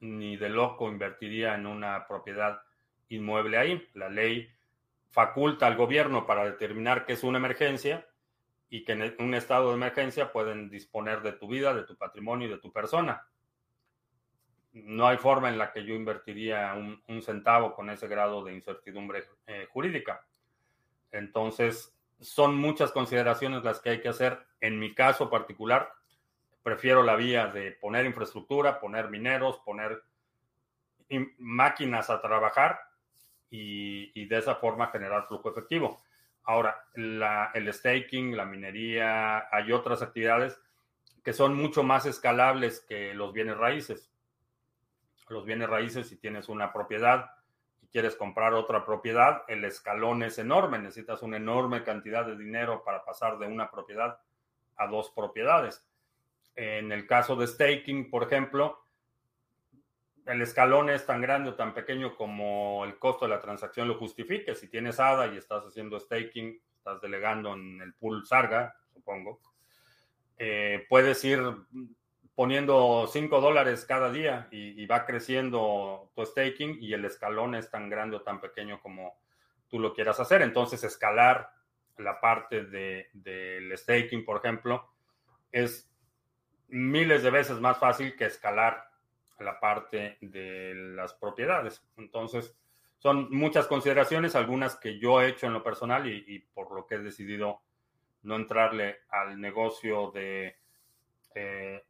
[0.00, 2.60] ni de loco invertiría en una propiedad
[3.08, 3.88] inmueble ahí.
[3.94, 4.50] La ley
[5.10, 8.06] faculta al gobierno para determinar qué es una emergencia
[8.70, 12.48] y que en un estado de emergencia pueden disponer de tu vida, de tu patrimonio
[12.48, 13.26] y de tu persona.
[14.72, 19.24] No hay forma en la que yo invertiría un, centavo con ese grado de incertidumbre
[19.46, 20.26] eh, jurídica.
[21.10, 24.38] Entonces, son muchas consideraciones las que hay que hacer.
[24.60, 25.92] En mi caso particular,
[26.62, 30.02] prefiero la vía de poner infraestructura, poner mineros, poner
[31.38, 32.80] máquinas a trabajar
[33.50, 36.02] y, de esa forma generar flujo efectivo.
[36.44, 40.60] Ahora, el staking, la minería, hay otras actividades
[41.22, 44.10] que son mucho más escalables que los bienes raíces.
[45.28, 47.30] Los bienes raíces, si tienes una propiedad
[47.90, 50.78] quieres comprar otra propiedad, el escalón es enorme.
[50.78, 54.20] Necesitas una enorme cantidad de dinero para pasar de una propiedad
[54.76, 55.86] a dos propiedades.
[56.54, 58.84] En el caso de staking, por ejemplo,
[60.26, 63.98] el escalón es tan grande o tan pequeño como el costo de la transacción lo
[63.98, 64.54] justifique.
[64.54, 69.40] Si tienes ADA y estás haciendo staking, estás delegando en el pool Sarga, supongo,
[70.36, 71.40] eh, puedes ir
[72.38, 77.90] poniendo 5 dólares cada día y, va creciendo tu staking y el escalón es tan
[77.90, 79.18] grande o tan pequeño como
[79.66, 80.42] tú lo quieras hacer.
[80.42, 81.50] Entonces, escalar
[81.96, 84.88] la parte del staking, por ejemplo,
[85.50, 85.90] es
[86.68, 88.88] miles de veces más fácil que escalar
[89.40, 91.84] la parte de las propiedades.
[91.96, 92.56] Entonces,
[92.98, 96.94] son muchas consideraciones, algunas que yo he hecho en lo personal y, por lo que
[96.94, 97.62] he decidido
[98.22, 100.56] no entrarle al negocio de
[101.34, 101.82] eh,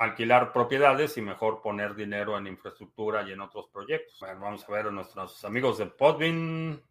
[0.00, 4.18] alquilar propiedades y mejor poner dinero en infraestructura y en otros proyectos.
[4.20, 6.82] vamos a ver a nuestros amigos de Podbean.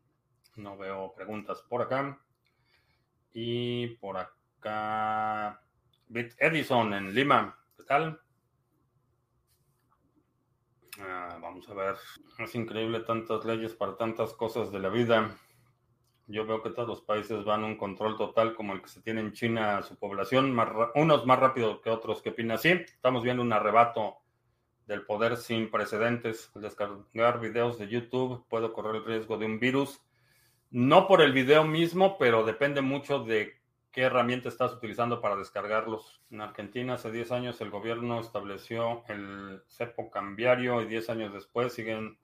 [0.58, 2.19] No veo preguntas por acá.
[3.34, 5.60] Y por acá,
[6.08, 7.58] Bit Edison en Lima.
[7.76, 8.22] ¿Qué tal?
[11.00, 11.95] Ah, vamos a ver.
[12.38, 15.36] Es increíble tantas leyes para tantas cosas de la vida.
[16.30, 19.02] Yo veo que todos los países van a un control total como el que se
[19.02, 20.56] tiene en China, su población,
[20.96, 22.22] unos más rápido que otros.
[22.22, 22.58] ¿Qué opina?
[22.58, 24.20] Sí, estamos viendo un arrebato
[24.86, 26.52] del poder sin precedentes.
[26.54, 30.02] Descargar videos de YouTube puedo correr el riesgo de un virus.
[30.70, 33.60] No por el video mismo, pero depende mucho de
[33.92, 36.22] ¿Qué herramienta estás utilizando para descargarlos?
[36.30, 41.74] En Argentina hace 10 años el gobierno estableció el cepo cambiario y 10 años después
[41.74, 42.20] siguen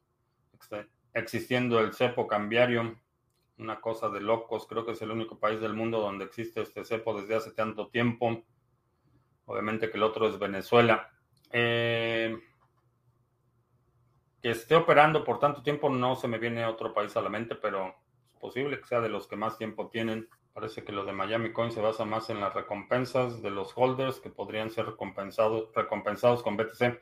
[1.14, 3.00] existiendo el cepo cambiario.
[3.58, 6.84] Una cosa de locos, creo que es el único país del mundo donde existe este
[6.84, 8.44] cepo desde hace tanto tiempo.
[9.46, 11.10] Obviamente que el otro es Venezuela.
[11.52, 12.38] Eh,
[14.42, 17.56] que esté operando por tanto tiempo no se me viene otro país a la mente,
[17.56, 17.96] pero
[18.28, 20.30] es posible que sea de los que más tiempo tienen.
[20.54, 24.20] Parece que lo de Miami Coin se basa más en las recompensas de los holders
[24.20, 27.00] que podrían ser recompensados, recompensados con BTC.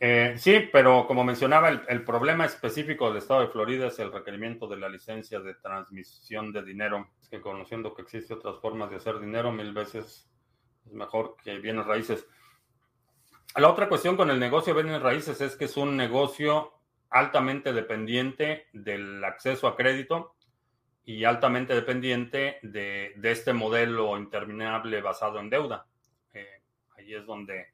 [0.00, 4.66] Eh, sí, pero como mencionaba, el, problema específico del estado de Florida es el requerimiento
[4.66, 7.10] de la licencia de transmisión de dinero.
[7.20, 10.28] Es que conociendo que existen otras formas de hacer dinero, mil veces
[10.84, 12.26] es mejor que bienes raíces.
[13.56, 16.72] La otra cuestión con el negocio bienes raíces es que es un negocio
[17.10, 20.34] altamente dependiente del acceso a crédito
[21.04, 25.86] y altamente dependiente de, este modelo interminable basado en deuda.
[26.32, 26.62] Eh,
[26.96, 27.73] ahí es donde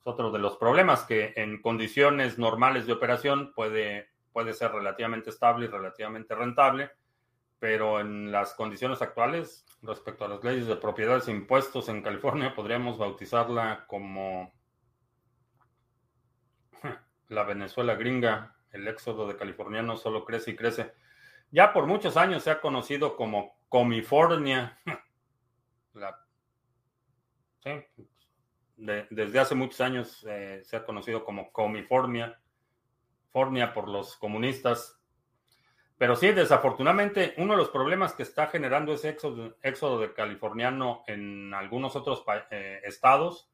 [0.00, 5.28] es otro de los problemas, que en condiciones normales de operación puede, puede ser relativamente
[5.28, 6.90] estable y relativamente rentable,
[7.58, 12.54] pero en las condiciones actuales, respecto a las leyes de propiedades e impuestos en California,
[12.56, 14.50] podríamos bautizarla como
[17.28, 18.56] la Venezuela gringa.
[18.72, 20.94] El éxodo de californianos solo crece y crece.
[21.50, 24.78] Ya por muchos años se ha conocido como Comifornia.
[28.80, 32.40] desde hace muchos años eh, se ha conocido como Comifornia,
[33.30, 34.98] Fornia por los comunistas.
[35.98, 41.52] Pero sí, desafortunadamente, uno de los problemas que está generando ese éxodo, de californiano en
[41.52, 43.50] algunos otros eh, estados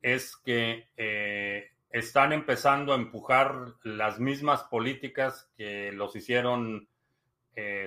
[0.00, 6.88] es que eh, están empezando a empujar las mismas políticas que los hicieron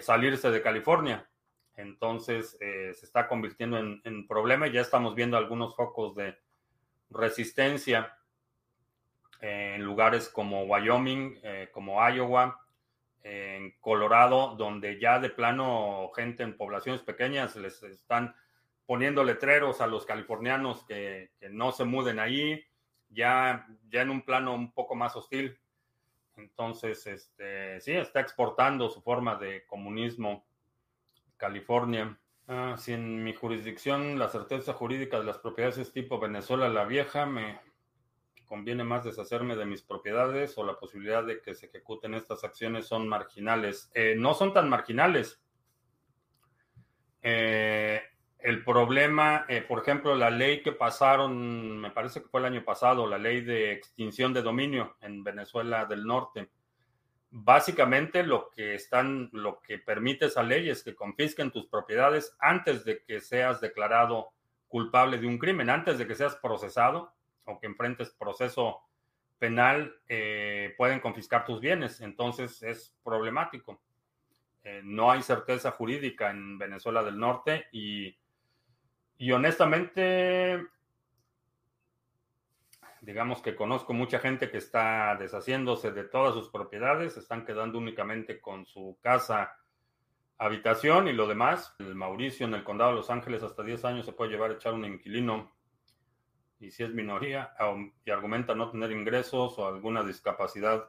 [0.01, 1.30] salirse de California.
[1.75, 6.37] Entonces eh, se está convirtiendo en, problema y ya estamos viendo algunos focos de
[7.09, 8.17] resistencia
[9.39, 12.59] en lugares como Wyoming, eh, como Iowa,
[13.23, 18.35] en Colorado, donde ya de plano gente en poblaciones pequeñas les están
[18.85, 22.63] poniendo letreros a los californianos que, que no se muden ahí,
[23.09, 25.57] ya, ya en un plano un poco más hostil.
[26.35, 30.45] Entonces, este, sí, está exportando su forma de comunismo.
[31.41, 32.19] California.
[32.47, 36.85] Ah, si en mi jurisdicción la certeza jurídica de las propiedades es tipo Venezuela la
[36.85, 37.59] vieja, me
[38.45, 42.85] conviene más deshacerme de mis propiedades o la posibilidad de que se ejecuten estas acciones
[42.85, 43.89] son marginales.
[43.95, 45.41] Eh, no son tan marginales.
[47.23, 48.01] Eh,
[48.43, 52.63] El problema, eh, por ejemplo, la ley que pasaron, me parece que fue el año
[52.63, 56.49] pasado, la ley de extinción de dominio en Venezuela del Norte.
[57.31, 62.85] Básicamente lo que están, lo que permite esa ley es que confisquen tus propiedades antes
[62.85, 64.29] de que seas declarado
[64.67, 67.13] culpable de un crimen, antes de que seas procesado
[67.45, 68.81] o que enfrentes proceso
[69.39, 72.01] penal, eh, pueden confiscar tus bienes.
[72.01, 73.81] Entonces es problemático.
[74.63, 78.15] Eh, no hay certeza jurídica en Venezuela del Norte y
[79.21, 80.65] y honestamente,
[83.01, 88.39] digamos que conozco mucha gente que está deshaciéndose de todas sus propiedades, están quedando únicamente
[88.39, 89.57] con su casa,
[90.37, 91.75] habitación y lo demás.
[91.79, 94.53] El Mauricio en el condado de Los Ángeles hasta 10 años se puede llevar a
[94.53, 95.51] echar un inquilino
[96.61, 97.53] y si es minoría
[98.05, 100.85] y argumenta no tener ingresos o alguna discapacidad,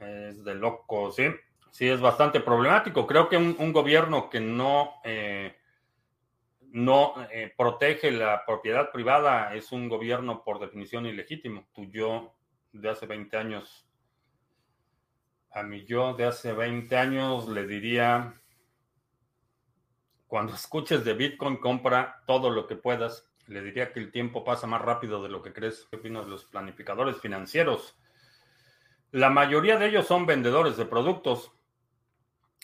[0.00, 1.26] es de loco, ¿sí?
[1.70, 3.06] Sí, es bastante problemático.
[3.06, 4.94] Creo que un, gobierno que no...
[5.04, 5.56] Eh,
[6.74, 11.68] no eh, protege la propiedad privada, es un gobierno por definición ilegítimo.
[11.72, 12.34] Tu yo
[12.72, 13.86] de hace 20 años,
[15.52, 18.34] a mi yo de hace 20 años le diría,
[20.26, 23.30] cuando escuches de Bitcoin, compra todo lo que puedas.
[23.46, 25.86] Le diría que el tiempo pasa más rápido de lo que crees.
[25.88, 27.96] ¿Qué opinas los planificadores financieros?
[29.12, 31.52] La mayoría de ellos son vendedores de productos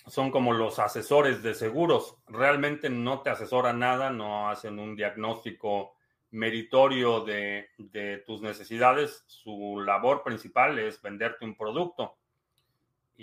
[0.07, 2.16] son como los asesores de seguros.
[2.26, 5.94] Realmente no te asesoran nada, no hacen un diagnóstico
[6.30, 7.68] meritorio de,
[8.26, 9.24] tus necesidades.
[9.26, 12.16] Su labor principal es venderte un producto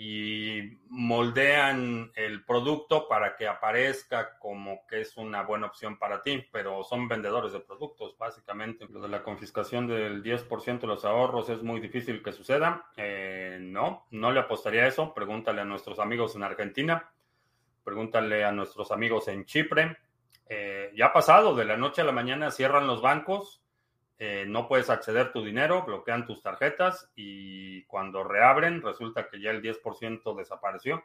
[0.00, 6.46] y moldean el producto para que aparezca como que es una buena opción para ti,
[6.52, 8.86] pero son vendedores de productos, básicamente.
[8.88, 12.88] Lo de la confiscación del 10% de los ahorros es muy difícil que suceda.
[12.96, 15.12] Eh, no, no le apostaría a eso.
[15.12, 17.10] Pregúntale a nuestros amigos en Argentina,
[17.82, 19.96] pregúntale a nuestros amigos en Chipre.
[20.48, 23.64] Eh, ya ha pasado, de la noche a la mañana cierran los bancos
[24.20, 29.50] eh, no puedes acceder tu dinero, bloquean tus tarjetas y cuando reabren resulta que ya
[29.50, 31.04] el 10% desapareció.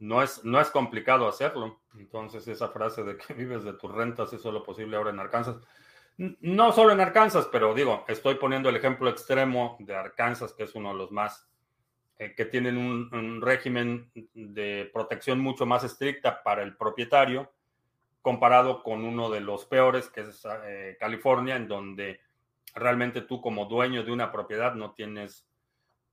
[0.00, 1.80] No es, no es complicado hacerlo.
[1.96, 5.56] Entonces esa frase de que vives de tus rentas es solo posible ahora en Arkansas.
[6.16, 10.74] No solo en Arkansas, pero digo, estoy poniendo el ejemplo extremo de Arkansas, que es
[10.74, 11.50] uno de los más,
[12.18, 17.50] eh, que tienen un régimen de protección mucho más estricta para el propietario
[18.24, 22.20] comparado con uno de los peores, que es eh, California, en donde
[22.74, 25.46] realmente tú como dueño de una propiedad no tienes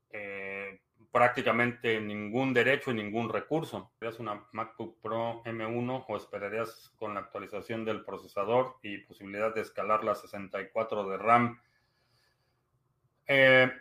[0.10, 3.94] eh, prácticamente ningún derecho y ningún recurso.
[3.98, 9.62] ¿Tendrías una MacBook Pro M1 o esperarías con la actualización del procesador y posibilidad de
[9.62, 11.62] escalar la 64 de RAM?
[13.26, 13.72] Eh,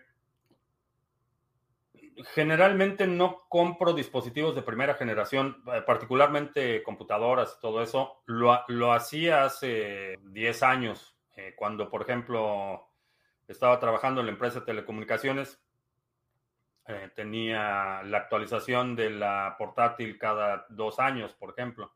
[2.34, 8.22] generalmente no compro dispositivos de primera generación, eh, particularmente computadoras y todo eso.
[8.26, 12.88] Lo, hacía hace 10 años, eh, cuando, por ejemplo,
[13.48, 15.62] estaba trabajando en la empresa de telecomunicaciones.
[16.86, 21.92] Eh, tenía la actualización de la portátil cada dos años, por ejemplo.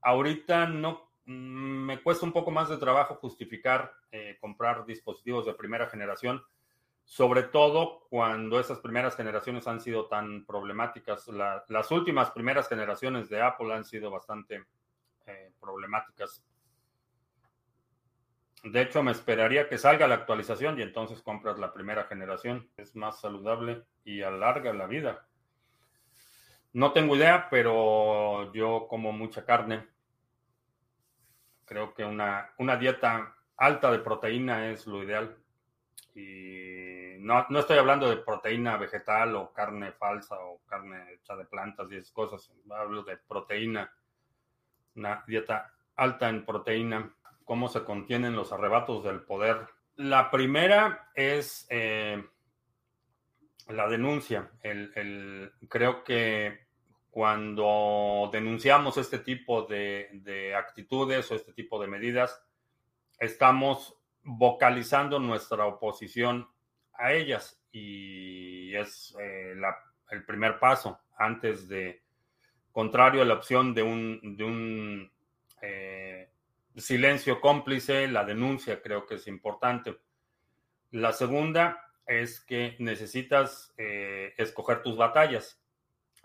[0.00, 3.92] Ahorita no mm, me cuesta un poco más de trabajo justificar
[4.40, 6.40] comprar dispositivos de primera generación
[7.04, 11.28] sobre todo cuando esas primeras generaciones han sido tan problemáticas.
[11.28, 14.64] las últimas primeras generaciones de Apple han sido bastante
[15.26, 16.44] eh, problemáticas.
[18.64, 22.70] De hecho, me esperaría que salga la actualización y entonces compras la primera generación.
[22.78, 25.28] Es más saludable y alarga la vida.
[26.72, 29.86] No tengo idea, pero yo como mucha carne.
[31.66, 35.36] Creo que una, una dieta alta de proteína es lo ideal.
[36.14, 41.44] Y no, no estoy hablando de proteína vegetal o carne falsa o carne hecha de
[41.44, 42.52] plantas y esas cosas.
[42.70, 43.92] Hablo de proteína,
[44.94, 47.12] una dieta alta en proteína.
[47.44, 49.66] ¿Cómo se contienen los arrebatos del poder?
[49.96, 52.24] La primera es eh,
[53.68, 54.50] la denuncia.
[54.62, 56.66] El, creo que
[57.10, 62.42] cuando denunciamos este tipo de, de actitudes o este tipo de medidas,
[63.18, 66.48] estamos vocalizando nuestra oposición
[66.94, 69.54] a ellas y es eh,
[70.10, 72.02] el primer paso antes de,
[72.72, 75.12] contrario a la opción de un, de un
[75.60, 76.30] eh,
[76.76, 79.96] silencio cómplice, la denuncia creo que es importante.
[80.90, 85.60] La segunda es que necesitas eh, escoger tus batallas.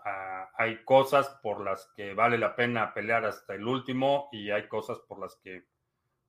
[0.04, 4.66] Ah, hay cosas por las que vale la pena pelear hasta el último y hay
[4.68, 5.64] cosas por las que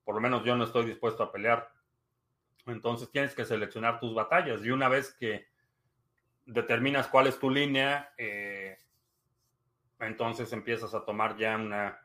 [0.04, 1.72] por lo menos yo no estoy dispuesto a pelear.
[2.66, 5.46] Entonces tienes que seleccionar tus batallas y una vez que
[6.46, 8.78] determinas cuál es tu línea, eh,
[10.00, 11.98] entonces empiezas a tomar ya una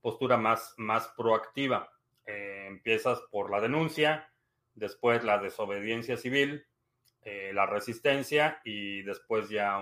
[0.00, 1.92] postura más, más proactiva.
[2.26, 4.30] Eh, empiezas por la denuncia,
[4.74, 6.66] después la desobediencia civil,
[7.22, 9.80] eh, la resistencia y después ya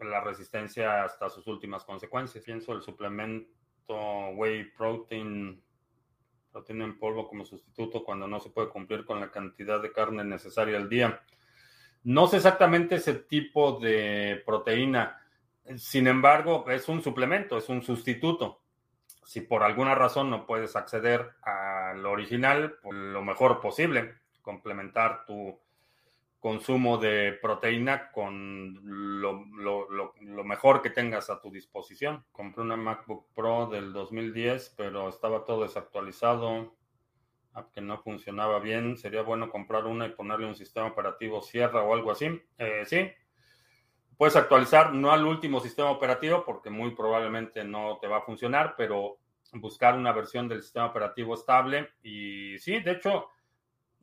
[0.00, 2.44] la resistencia hasta sus últimas consecuencias.
[2.44, 3.55] Pienso el suplemento
[3.88, 5.62] whey protein,
[6.52, 10.24] proteína en polvo como sustituto cuando no se puede cumplir con la cantidad de carne
[10.24, 11.20] necesaria al día.
[12.04, 15.20] No sé exactamente ese tipo de proteína.
[15.76, 18.62] Sin embargo, es un suplemento, es un sustituto.
[19.24, 25.58] Si por alguna razón no puedes acceder al original, pues lo mejor posible, complementar tu
[26.46, 28.78] consumo de proteína con
[29.20, 29.44] lo,
[30.44, 32.24] mejor que tengas a tu disposición.
[32.30, 36.76] Compré una MacBook Pro del 2010, pero estaba todo desactualizado,
[37.74, 38.96] que no funcionaba bien.
[38.96, 42.40] Sería bueno comprar una y ponerle un sistema operativo Sierra o algo así.
[42.58, 43.10] Eh, sí,
[44.16, 48.76] puedes actualizar, no al último sistema operativo, porque muy probablemente no te va a funcionar,
[48.76, 49.18] pero
[49.54, 51.88] buscar una versión del sistema operativo estable.
[52.04, 53.30] Y sí, de hecho,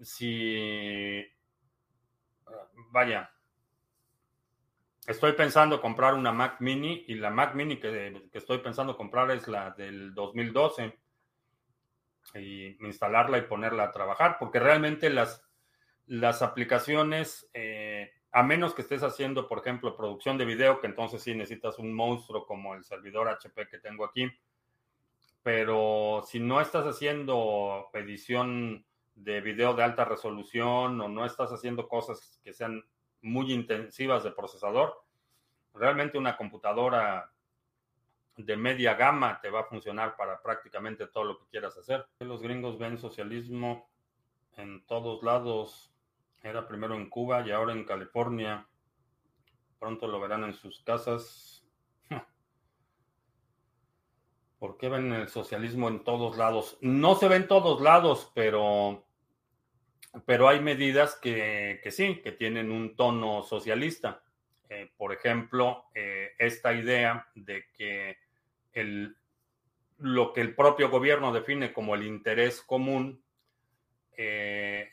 [0.01, 1.25] si
[2.93, 3.31] vaya,
[5.07, 9.47] estoy pensando comprar una Mac Mini y la Mac Mini que, estoy pensando comprar es
[9.47, 10.95] la del 2012
[12.35, 15.43] y instalarla y ponerla a trabajar, porque realmente las,
[16.05, 21.21] las aplicaciones, eh, a menos que estés haciendo, por ejemplo, producción de video, que entonces
[21.23, 24.31] sí necesitas un monstruo como el servidor HP que tengo aquí,
[25.41, 28.85] pero si no estás haciendo edición
[29.15, 32.83] de video de alta resolución o no estás haciendo cosas que sean
[33.21, 35.03] muy intensivas de procesador,
[35.73, 37.31] realmente una computadora
[38.35, 42.05] de media gama te va a funcionar para prácticamente todo lo que quieras hacer.
[42.19, 43.89] Los gringos ven socialismo
[44.57, 45.93] en todos lados.
[46.41, 48.67] Era primero en Cuba y ahora en California.
[49.79, 51.52] Pronto lo verán en sus casas.
[54.63, 56.77] ¿Por qué ven el socialismo en todos lados?
[56.79, 59.05] No se ve en todos lados, pero,
[60.25, 64.23] pero hay medidas que, sí, que tienen un tono socialista.
[64.69, 68.15] Eh, por ejemplo, eh, esta idea de que
[68.71, 69.17] el,
[69.97, 73.21] lo que el propio gobierno define como el interés común
[74.15, 74.89] eh,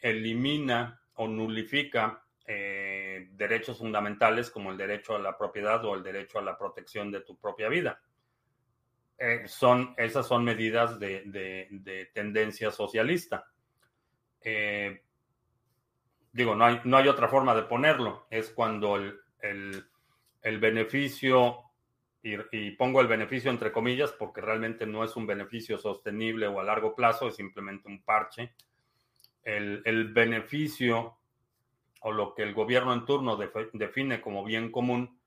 [0.00, 6.42] elimina o nulifica derechos fundamentales como el derecho a la propiedad o el derecho a
[6.42, 8.02] la protección de tu propia vida.
[9.18, 13.46] Eh, son, esas son medidas de, tendencia socialista.
[14.40, 15.02] Eh,
[16.32, 18.26] digo, no hay, no hay, otra forma de ponerlo.
[18.30, 19.88] Es cuando el,
[20.42, 21.58] beneficio,
[22.22, 26.64] y, pongo el beneficio entre comillas porque realmente no es un beneficio sostenible o a
[26.64, 28.54] largo plazo, es simplemente un parche.
[29.44, 31.18] El, beneficio
[32.00, 35.20] o lo que el gobierno en turno define como bien común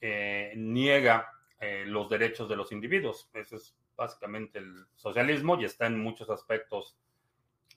[0.00, 1.28] eh, niega
[1.62, 3.30] eh, los derechos de los individuos.
[3.32, 6.98] Ese es básicamente el socialismo y está en muchos aspectos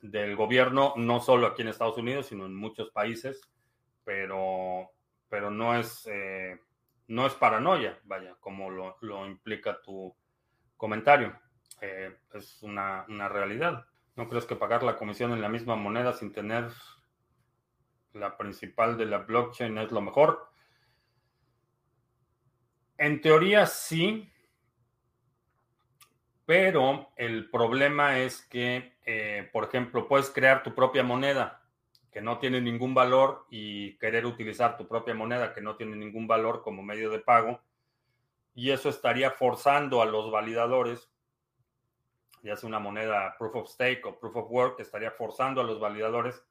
[0.01, 3.39] del gobierno, no solo aquí en Estados Unidos, sino en muchos países,
[4.03, 4.89] pero,
[5.29, 6.59] pero no, es, eh,
[7.09, 10.15] no es paranoia, vaya, como lo, implica tu
[10.77, 11.39] comentario.
[11.79, 13.85] Eh, es una, una realidad.
[14.15, 16.71] ¿No crees que pagar la comisión en la misma moneda sin tener
[18.13, 20.54] la principal de la blockchain es lo mejor?
[22.97, 24.31] En teoría sí,
[26.45, 31.61] pero el problema es que, eh, por ejemplo, puedes crear tu propia moneda
[32.11, 36.27] que no tiene ningún valor y querer utilizar tu propia moneda que no tiene ningún
[36.27, 37.59] valor como medio de pago.
[38.53, 41.11] Y eso estaría forzando a los validadores,
[42.43, 45.81] ya sea una moneda proof of stake o proof of work, estaría forzando a los
[45.81, 46.41] validadores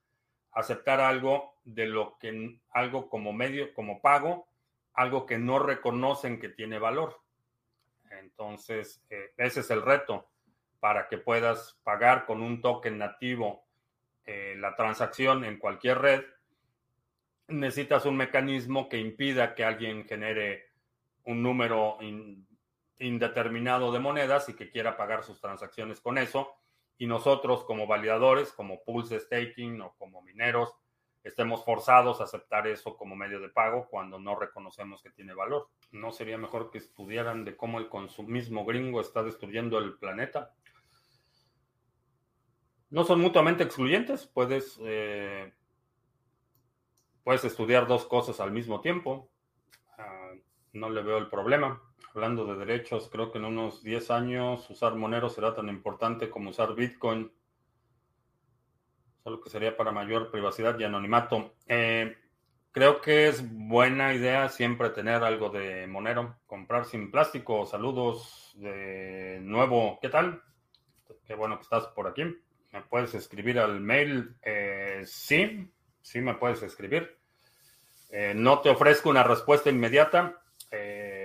[0.52, 4.46] a aceptar algo de lo que algo como medio, como pago
[4.94, 7.20] algo que no reconocen que tiene valor.
[8.10, 10.30] Entonces, eh, ese es el reto
[10.80, 13.64] para que puedas pagar con un token nativo
[14.24, 16.24] eh, la transacción en cualquier red.
[17.48, 20.72] Necesitas un mecanismo que impida que alguien genere
[21.24, 21.98] un número
[22.98, 26.54] indeterminado de monedas y que quiera pagar sus transacciones con eso.
[26.96, 30.74] Y nosotros como validadores, como pools de staking o como mineros,
[31.24, 35.68] estemos forzados a aceptar eso como medio de pago cuando no reconocemos que tiene valor.
[35.90, 40.54] ¿No sería mejor que estudiaran de cómo el consumismo gringo está destruyendo el planeta?
[42.90, 45.52] No son mutuamente excluyentes, puedes, eh,
[47.24, 49.30] puedes estudiar dos cosas al mismo tiempo.
[49.96, 50.30] Ah,
[50.74, 51.82] no le veo el problema.
[52.14, 56.50] Hablando de derechos, creo que en unos 10 años usar Monero será tan importante como
[56.50, 57.32] usar Bitcoin
[59.24, 61.54] solo que sería para mayor privacidad y anonimato.
[61.66, 62.14] Eh,
[62.74, 67.66] Creo que es buena idea siempre tener algo de Monero, comprar sin plástico.
[67.66, 70.42] Saludos de nuevo, ¿qué tal?
[71.24, 72.24] Qué bueno que estás por aquí.
[72.72, 74.34] ¿Me puedes escribir al mail?
[74.42, 77.16] Eh, sí, sí me puedes escribir.
[78.10, 80.42] Eh, no te ofrezco una respuesta inmediata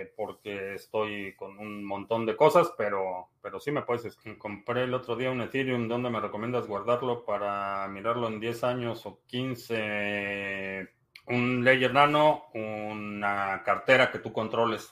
[0.01, 4.17] eh, porque estoy con un montón de cosas, pero, pero sí me puedes.
[4.37, 5.87] Compré el otro día un Ethereum.
[5.87, 10.89] ¿Dónde me recomiendas guardarlo para mirarlo en 10 años o 15?
[11.29, 14.91] un Ledger Nano, una cartera que tú controles.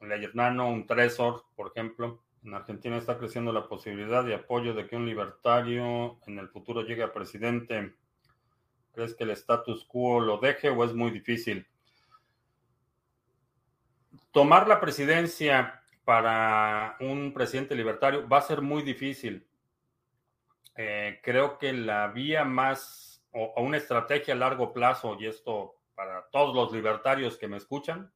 [0.00, 2.22] Un Ledger Nano, un Trezor, por ejemplo.
[2.44, 6.82] En Argentina está creciendo la posibilidad de apoyo de que un libertario en el futuro
[6.82, 7.94] llegue a presidente.
[8.92, 11.66] ¿Crees que el status quo lo deje o es muy difícil?
[14.36, 19.48] Tomar la presidencia para un presidente libertario va a ser muy difícil.
[20.76, 26.28] Eh, creo que la vía más o, una estrategia a largo plazo, y esto para
[26.28, 28.12] todos los libertarios que me escuchan,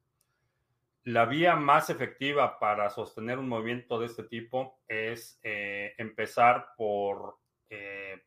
[1.05, 7.39] la vía más efectiva para sostener un movimiento de este tipo es eh, empezar por
[7.71, 8.23] eh,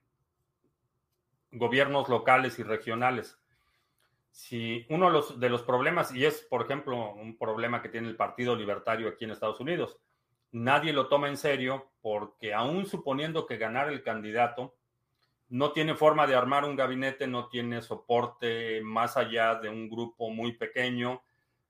[1.52, 3.39] gobiernos locales y regionales.
[4.34, 8.07] Si uno de los, de los problemas, y es por ejemplo un problema que tiene
[8.09, 9.99] el Partido Libertario aquí en Estados Unidos,
[10.51, 14.73] nadie lo toma en serio porque aún suponiendo que ganara el candidato,
[15.49, 20.31] no tiene forma de armar un gabinete, no tiene soporte más allá de un grupo
[20.31, 21.21] muy pequeño.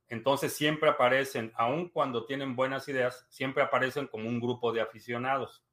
[0.08, 5.66] Entonces siempre aparecen, aun cuando tienen buenas ideas, siempre aparecen como un grupo de aficionados.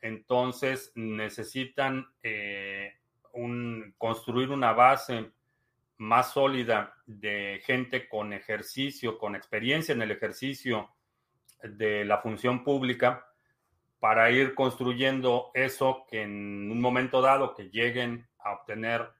[0.00, 2.92] Entonces necesitan eh,
[3.98, 5.32] construir una base
[6.02, 10.90] más sólida de gente con ejercicio, con experiencia en el ejercicio
[11.62, 13.24] de la función pública
[14.00, 19.12] para ir construyendo eso que en un momento dado que lleguen a obtener,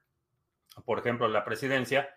[0.83, 2.09] por ejemplo, la presidencia,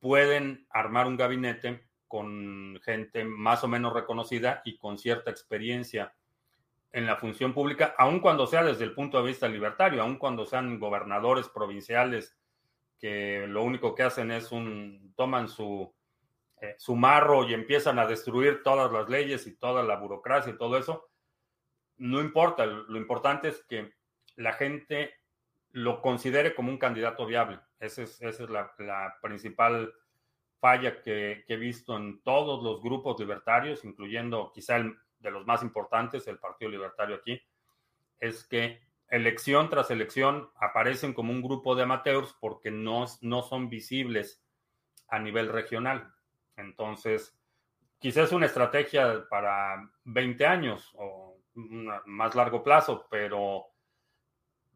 [0.00, 6.14] pueden armar un gabinete con gente más o menos reconocida y con cierta experiencia
[6.90, 10.46] en la función pública, aun cuando sea desde el punto de vista libertario, aun cuando
[10.46, 12.37] sean gobernadores provinciales
[12.98, 15.94] que lo único que hacen es un, toman su,
[16.60, 20.58] eh, su marro y empiezan a destruir todas las leyes y toda la burocracia y
[20.58, 21.08] todo eso,
[21.98, 23.92] no importa, lo importante es que
[24.36, 25.14] la gente
[25.70, 27.60] lo considere como un candidato viable.
[27.78, 28.72] Esa es, esa es la,
[29.20, 29.92] principal
[30.60, 35.62] falla que, he visto en todos los grupos libertarios, incluyendo quizá el de los más
[35.62, 37.40] importantes, el Partido Libertario aquí,
[38.20, 43.68] es que elección tras elección aparecen como un grupo de amateurs porque no, no son
[43.68, 44.44] visibles
[45.08, 46.12] a nivel regional.
[46.56, 47.38] Entonces,
[47.98, 53.66] quizás una estrategia para 20 años o más largo plazo, pero,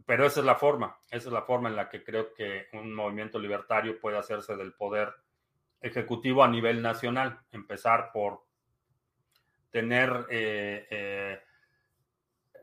[0.05, 2.95] pero esa es la forma, esa es la forma en la que creo que un
[2.95, 5.13] movimiento libertario puede hacerse del poder
[5.81, 8.45] ejecutivo a nivel nacional, empezar por
[9.71, 11.41] tener, eh, eh,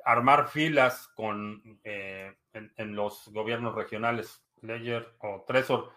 [0.05, 5.91] armar filas con, eh, en, los gobiernos regionales, Ledger o Tresor.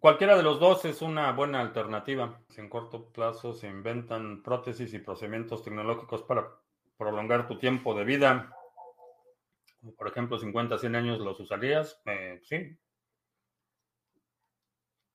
[0.00, 2.40] Cualquiera de los dos es una buena alternativa.
[2.48, 6.48] Si en corto plazo se inventan prótesis y procedimientos tecnológicos para
[6.96, 8.52] prolongar tu tiempo de vida,
[9.96, 12.00] por ejemplo, 50, 100 años, ¿los usarías?
[12.06, 12.76] Eh, sí.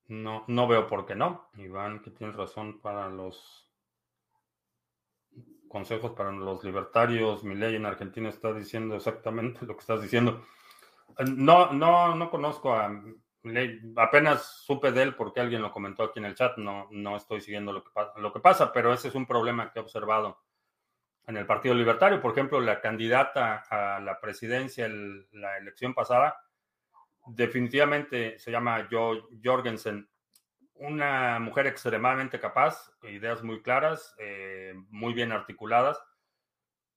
[0.08, 1.50] No, no veo por qué no.
[1.56, 3.71] Iván, que tienes razón para los
[5.72, 7.44] consejos para los libertarios.
[7.44, 10.46] Mi ley en Argentina está diciendo exactamente lo que estás diciendo.
[11.18, 12.92] Eh, no, no, no conozco a
[13.44, 13.80] Ley.
[13.96, 16.58] Apenas supe de él porque alguien lo comentó aquí en el chat.
[16.58, 19.80] No, no estoy siguiendo lo que, lo que pasa, pero ese es un problema que
[19.80, 20.42] he observado
[21.26, 22.22] en el Partido Libertario.
[22.22, 26.38] Por ejemplo, la candidata a la presidencia en la elección pasada,
[27.26, 30.08] definitivamente se llama Jo Jorgensen,
[30.82, 36.04] una mujer extremadamente capaz, ideas muy claras, eh, muy bien articuladas,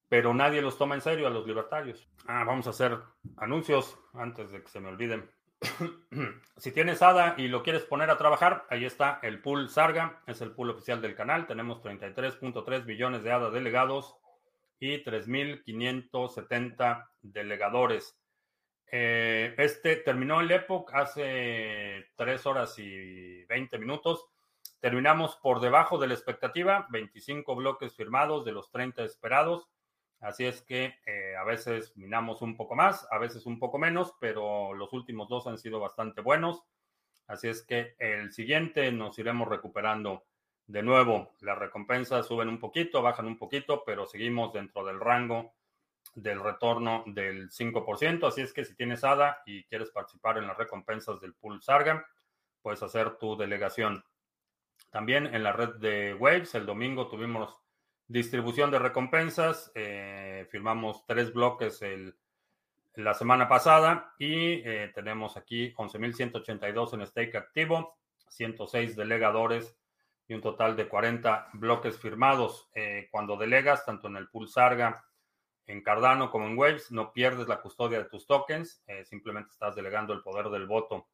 [0.08, 2.08] pero nadie los toma en serio a los libertarios.
[2.26, 2.98] Ah, vamos a hacer
[3.36, 5.30] anuncios antes de que se me olviden.
[6.56, 10.40] si tienes ADA y lo quieres poner a trabajar, ahí está el pool Sarga, es
[10.40, 11.46] el pool oficial del canal.
[11.46, 14.16] Tenemos 33.3 billones de ADA delegados
[14.80, 18.18] y 3.570 delegadores.
[18.90, 24.28] Eh, este terminó el Epoch hace 3 horas y 20 minutos.
[24.80, 29.68] Terminamos por debajo de la expectativa, 25 bloques firmados de los 30 esperados.
[30.20, 34.14] Así es que eh, a veces minamos un poco más, a veces un poco menos,
[34.20, 36.64] pero los últimos dos han sido bastante buenos.
[37.26, 40.24] Así es que el siguiente nos iremos recuperando
[40.66, 41.32] de nuevo.
[41.40, 45.54] Las recompensas suben un poquito, bajan un poquito, pero seguimos dentro del rango
[46.14, 48.26] del retorno del 5%.
[48.26, 52.06] Así es que si tienes ADA y quieres participar en las recompensas del pool Sarga,
[52.62, 54.04] puedes hacer tu delegación.
[54.90, 57.60] También en la red de Waves, el domingo tuvimos
[58.06, 59.72] distribución de recompensas.
[59.74, 62.16] Eh, firmamos tres bloques el,
[62.94, 67.98] la semana pasada y eh, tenemos aquí 11.182 en stake activo,
[68.28, 69.76] 106 delegadores
[70.28, 72.68] y un total de 40 bloques firmados.
[72.74, 75.04] Eh, cuando delegas, tanto en el pool Sarga,
[75.66, 80.12] en Cardano como en Waves, no pierdes la custodia de tus tokens, simplemente estás delegando
[80.12, 81.08] el poder del voto.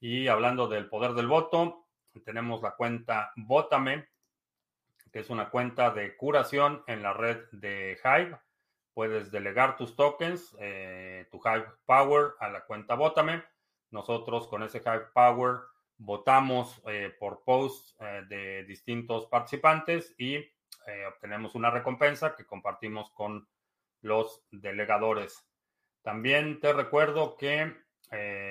[0.00, 1.86] Y hablando del poder del voto,
[2.20, 4.08] tenemos la cuenta Votame,
[5.12, 8.38] que es una cuenta de curación en la red de Hive.
[8.92, 13.44] Puedes delegar tus tokens, eh, tu Hive Power a la cuenta Votame.
[13.90, 15.60] Nosotros con ese Hive Power
[15.96, 20.44] votamos eh, por posts eh, de distintos participantes y
[21.08, 23.48] obtenemos una recompensa que compartimos con
[24.04, 25.44] los delegadores.
[26.02, 27.74] También te recuerdo que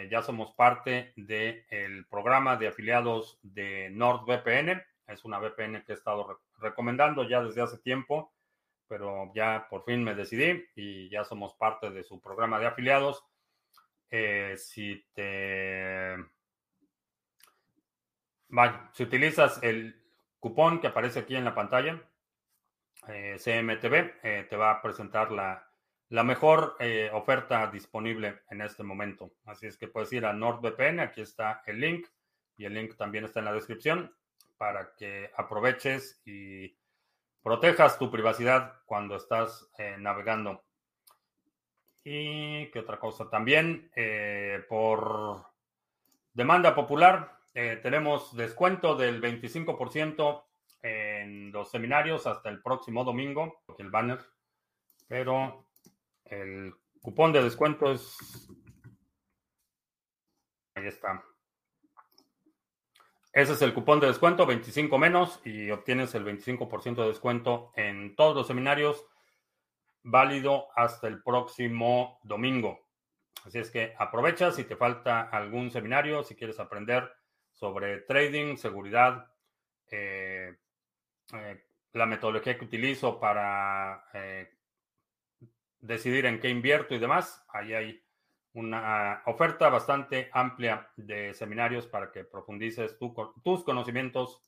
[0.10, 4.84] ya somos parte del programa de afiliados de NordVPN.
[5.08, 8.34] Es una VPN que he estado recomendando ya desde hace tiempo,
[8.88, 13.24] pero ya por fin me decidí y ya somos parte de su programa de afiliados.
[14.10, 16.16] Eh, si te...
[18.94, 20.02] si utilizas el
[20.40, 22.02] cupón que aparece aquí en la pantalla,
[23.08, 25.68] eh, CMTV, eh, te va a presentar la,
[26.10, 26.78] la mejor
[27.14, 29.34] oferta disponible en este momento.
[29.46, 32.08] Así es que puedes ir a NordVPN, aquí está el link
[32.58, 34.16] y el link también está en la descripción
[34.58, 36.76] para que aproveches y
[37.42, 40.64] protejas tu privacidad cuando estás eh, navegando.
[42.04, 45.46] Y qué otra cosa, también eh, por
[46.34, 50.44] demanda popular eh, tenemos descuento del 25%
[50.84, 54.20] en los seminarios hasta el próximo domingo, el banner,
[55.08, 55.68] pero
[56.26, 58.18] el cupón de descuento es...
[60.76, 61.24] Ahí está.
[63.32, 68.16] Ese es el cupón de descuento, 25 menos, y obtienes el 25% de descuento en
[68.16, 69.08] todos los seminarios,
[70.04, 72.88] válido hasta el próximo domingo.
[73.46, 77.12] Así es que aprovecha si te falta algún seminario, si quieres aprender
[77.52, 79.32] sobre trading, seguridad,
[79.90, 80.56] eh,
[81.34, 81.64] eh,
[81.94, 84.50] la metodología que utilizo para eh,
[85.80, 87.46] decidir en qué invierto y demás.
[87.50, 88.04] Ahí hay
[88.54, 94.44] una oferta bastante amplia de seminarios para que profundices tus conocimientos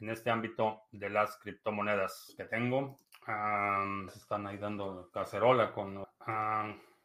[0.00, 2.96] en este ámbito de las criptomonedas que tengo.
[4.14, 6.04] están ahí dando cacerola con...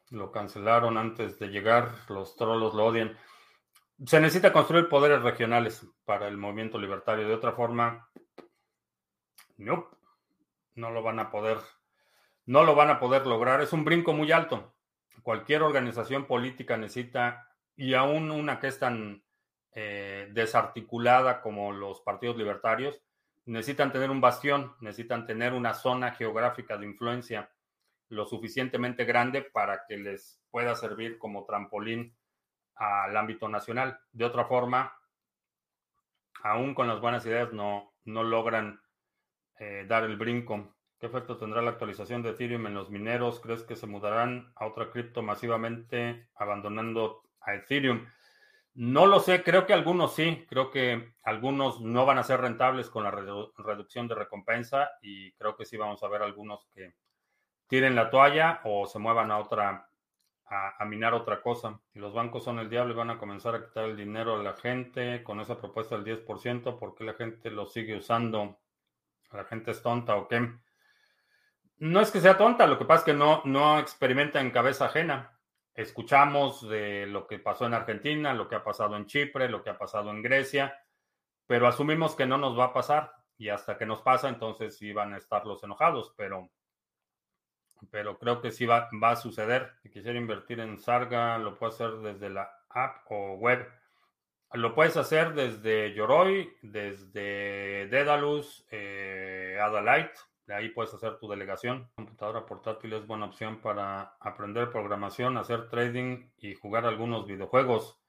[0.10, 3.16] lo cancelaron antes de llegar, los trolos lo odian.
[4.06, 7.28] Se necesita construir poderes regionales para el movimiento libertario.
[7.28, 8.08] De otra forma,
[9.58, 9.90] no,
[10.76, 11.58] no lo van a poder,
[12.46, 13.62] no lo van a poder lograr.
[13.62, 14.74] Es un brinco muy alto
[15.28, 19.26] cualquier organización política necesita, y aún una que es tan
[19.74, 23.02] eh, desarticulada como los partidos libertarios,
[23.44, 27.52] necesitan tener un bastión, necesitan tener una zona geográfica de influencia
[28.08, 32.16] lo suficientemente grande para que les pueda servir como trampolín
[32.76, 34.00] al ámbito nacional.
[34.14, 34.98] De otra forma,
[36.42, 38.82] aún con las buenas ideas no, no logran
[39.60, 40.76] eh, dar el brinco.
[41.00, 43.40] ¿Qué efecto tendrá la actualización de Ethereum en los mineros?
[43.40, 48.08] ¿Crees que se mudarán a otra cripto masivamente abandonando a Ethereum?
[48.74, 52.92] No lo sé, creo que algunos sí, creo que algunos no van a ser rentables
[52.92, 56.94] con la reducción de recompensa y creo que sí vamos a ver algunos que
[57.68, 59.90] tiren la toalla o se muevan a otra,
[60.46, 61.80] a, minar otra cosa.
[61.92, 64.44] Si los bancos son el diablo y van a comenzar a quitar el dinero a
[64.44, 68.60] la gente con esa propuesta del 10%, ¿por qué la gente lo sigue usando?
[69.32, 70.52] ¿La gente es tonta o qué?
[71.80, 74.86] No es que sea tonta, lo que pasa es que no, no experimenta en cabeza
[74.86, 75.38] ajena.
[75.76, 79.70] Escuchamos de lo que pasó en Argentina, lo que ha pasado en Chipre, lo que
[79.70, 80.76] ha pasado en Grecia,
[81.46, 84.92] pero asumimos que no nos va a pasar y hasta que nos pasa, entonces sí
[84.92, 86.50] van a estar los enojados, pero,
[87.92, 89.74] pero creo que sí va, va a suceder.
[89.84, 93.68] Si quisiera invertir en Sarga, lo puedo hacer desde la app o web.
[94.54, 101.90] Lo puedes hacer desde Yoroi, desde Dedalus, eh, Adalite de ahí puedes hacer tu delegación.
[101.96, 108.00] Computadora portátil es buena opción para aprender programación, hacer trading y jugar algunos videojuegos.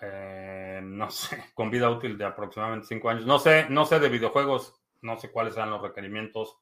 [0.00, 3.26] Eh, no sé, con vida útil de aproximadamente 5 años.
[3.26, 6.56] No sé, no sé de videojuegos, no sé cuáles sean los requerimientos.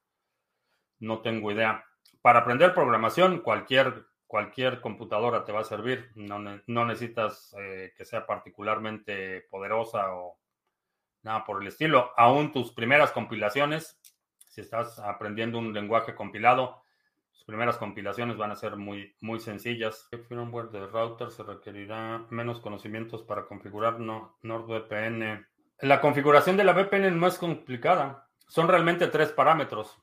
[0.99, 1.85] No tengo idea.
[2.20, 4.05] Para aprender programación, cualquier,
[4.35, 6.11] cualquier computadora te va a servir.
[6.16, 10.41] No, no necesitas eh, que sea particularmente poderosa o
[11.22, 12.11] nada por el estilo.
[12.16, 13.97] Aún tus primeras compilaciones
[14.49, 16.82] si estás aprendiendo un lenguaje compilado,
[17.32, 20.09] Las primeras compilaciones van a ser muy, muy sencillas.
[20.11, 25.47] ¿Qué firmware de router se requerirá menos conocimientos para configurar no, NordVPN?
[25.78, 28.28] La configuración de la VPN no es complicada.
[28.49, 29.97] Son realmente tres parámetros.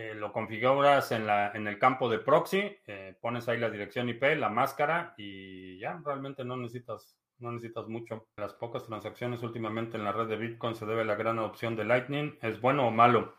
[0.00, 4.08] Eh, lo configuras en, la, en el campo de proxy, eh, pones ahí la dirección
[4.08, 8.28] IP, la máscara y ya, realmente no necesitas, no necesitas mucho.
[8.38, 11.76] Las pocas transacciones últimamente en la red de Bitcoin se debe a la gran adopción
[11.76, 12.38] de Lightning.
[12.40, 13.34] ¿Es bueno o malo?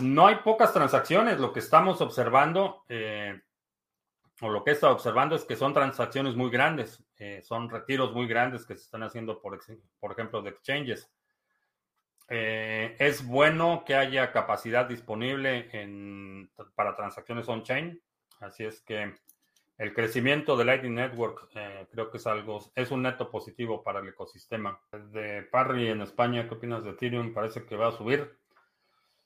[0.00, 1.38] No hay pocas transacciones.
[1.38, 3.40] Lo que estamos observando, eh,
[4.40, 7.04] o lo que he estado observando, es que son transacciones muy grandes.
[7.44, 9.60] son retiros muy grandes que se están haciendo, por,
[10.00, 11.08] por ejemplo, de exchanges.
[12.28, 15.68] Eh, es bueno que haya capacidad disponible
[16.74, 18.00] para transacciones on-chain.
[18.40, 19.14] Así es que
[19.78, 24.00] el crecimiento de Lightning Network eh, creo que es algo, es un neto positivo para
[24.00, 24.80] el ecosistema.
[25.10, 27.34] De Parry en España, ¿qué opinas de Ethereum?
[27.34, 28.38] Parece que va a subir.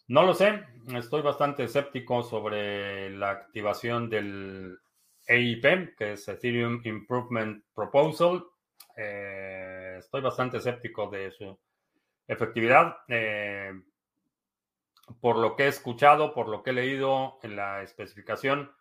[0.08, 4.78] No lo sé, estoy bastante escéptico sobre la activación del
[5.26, 8.44] EIP, que es Ethereum Improvement Proposal.
[8.96, 11.58] Eh, estoy bastante escéptico de su
[12.28, 13.72] Efectividad, eh,
[15.20, 18.72] por lo que he escuchado, por lo que he leído en la especificación,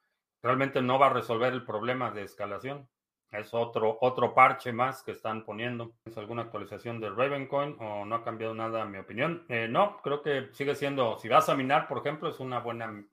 [0.41, 2.87] realmente no va a resolver el problema de escalación.
[3.31, 5.91] Es otro, otro parche más que están poniendo.
[6.05, 9.45] ¿Es alguna actualización de Ravencoin o no ha cambiado nada, en mi opinión?
[9.49, 13.03] Eh, no, creo que sigue siendo, si vas a minar, por ejemplo, es una buena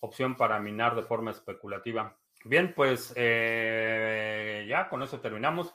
[0.00, 2.16] opción para minar de forma especulativa.
[2.44, 5.74] Bien, pues eh, ya con eso terminamos.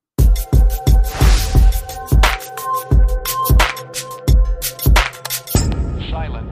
[6.11, 6.50] Silent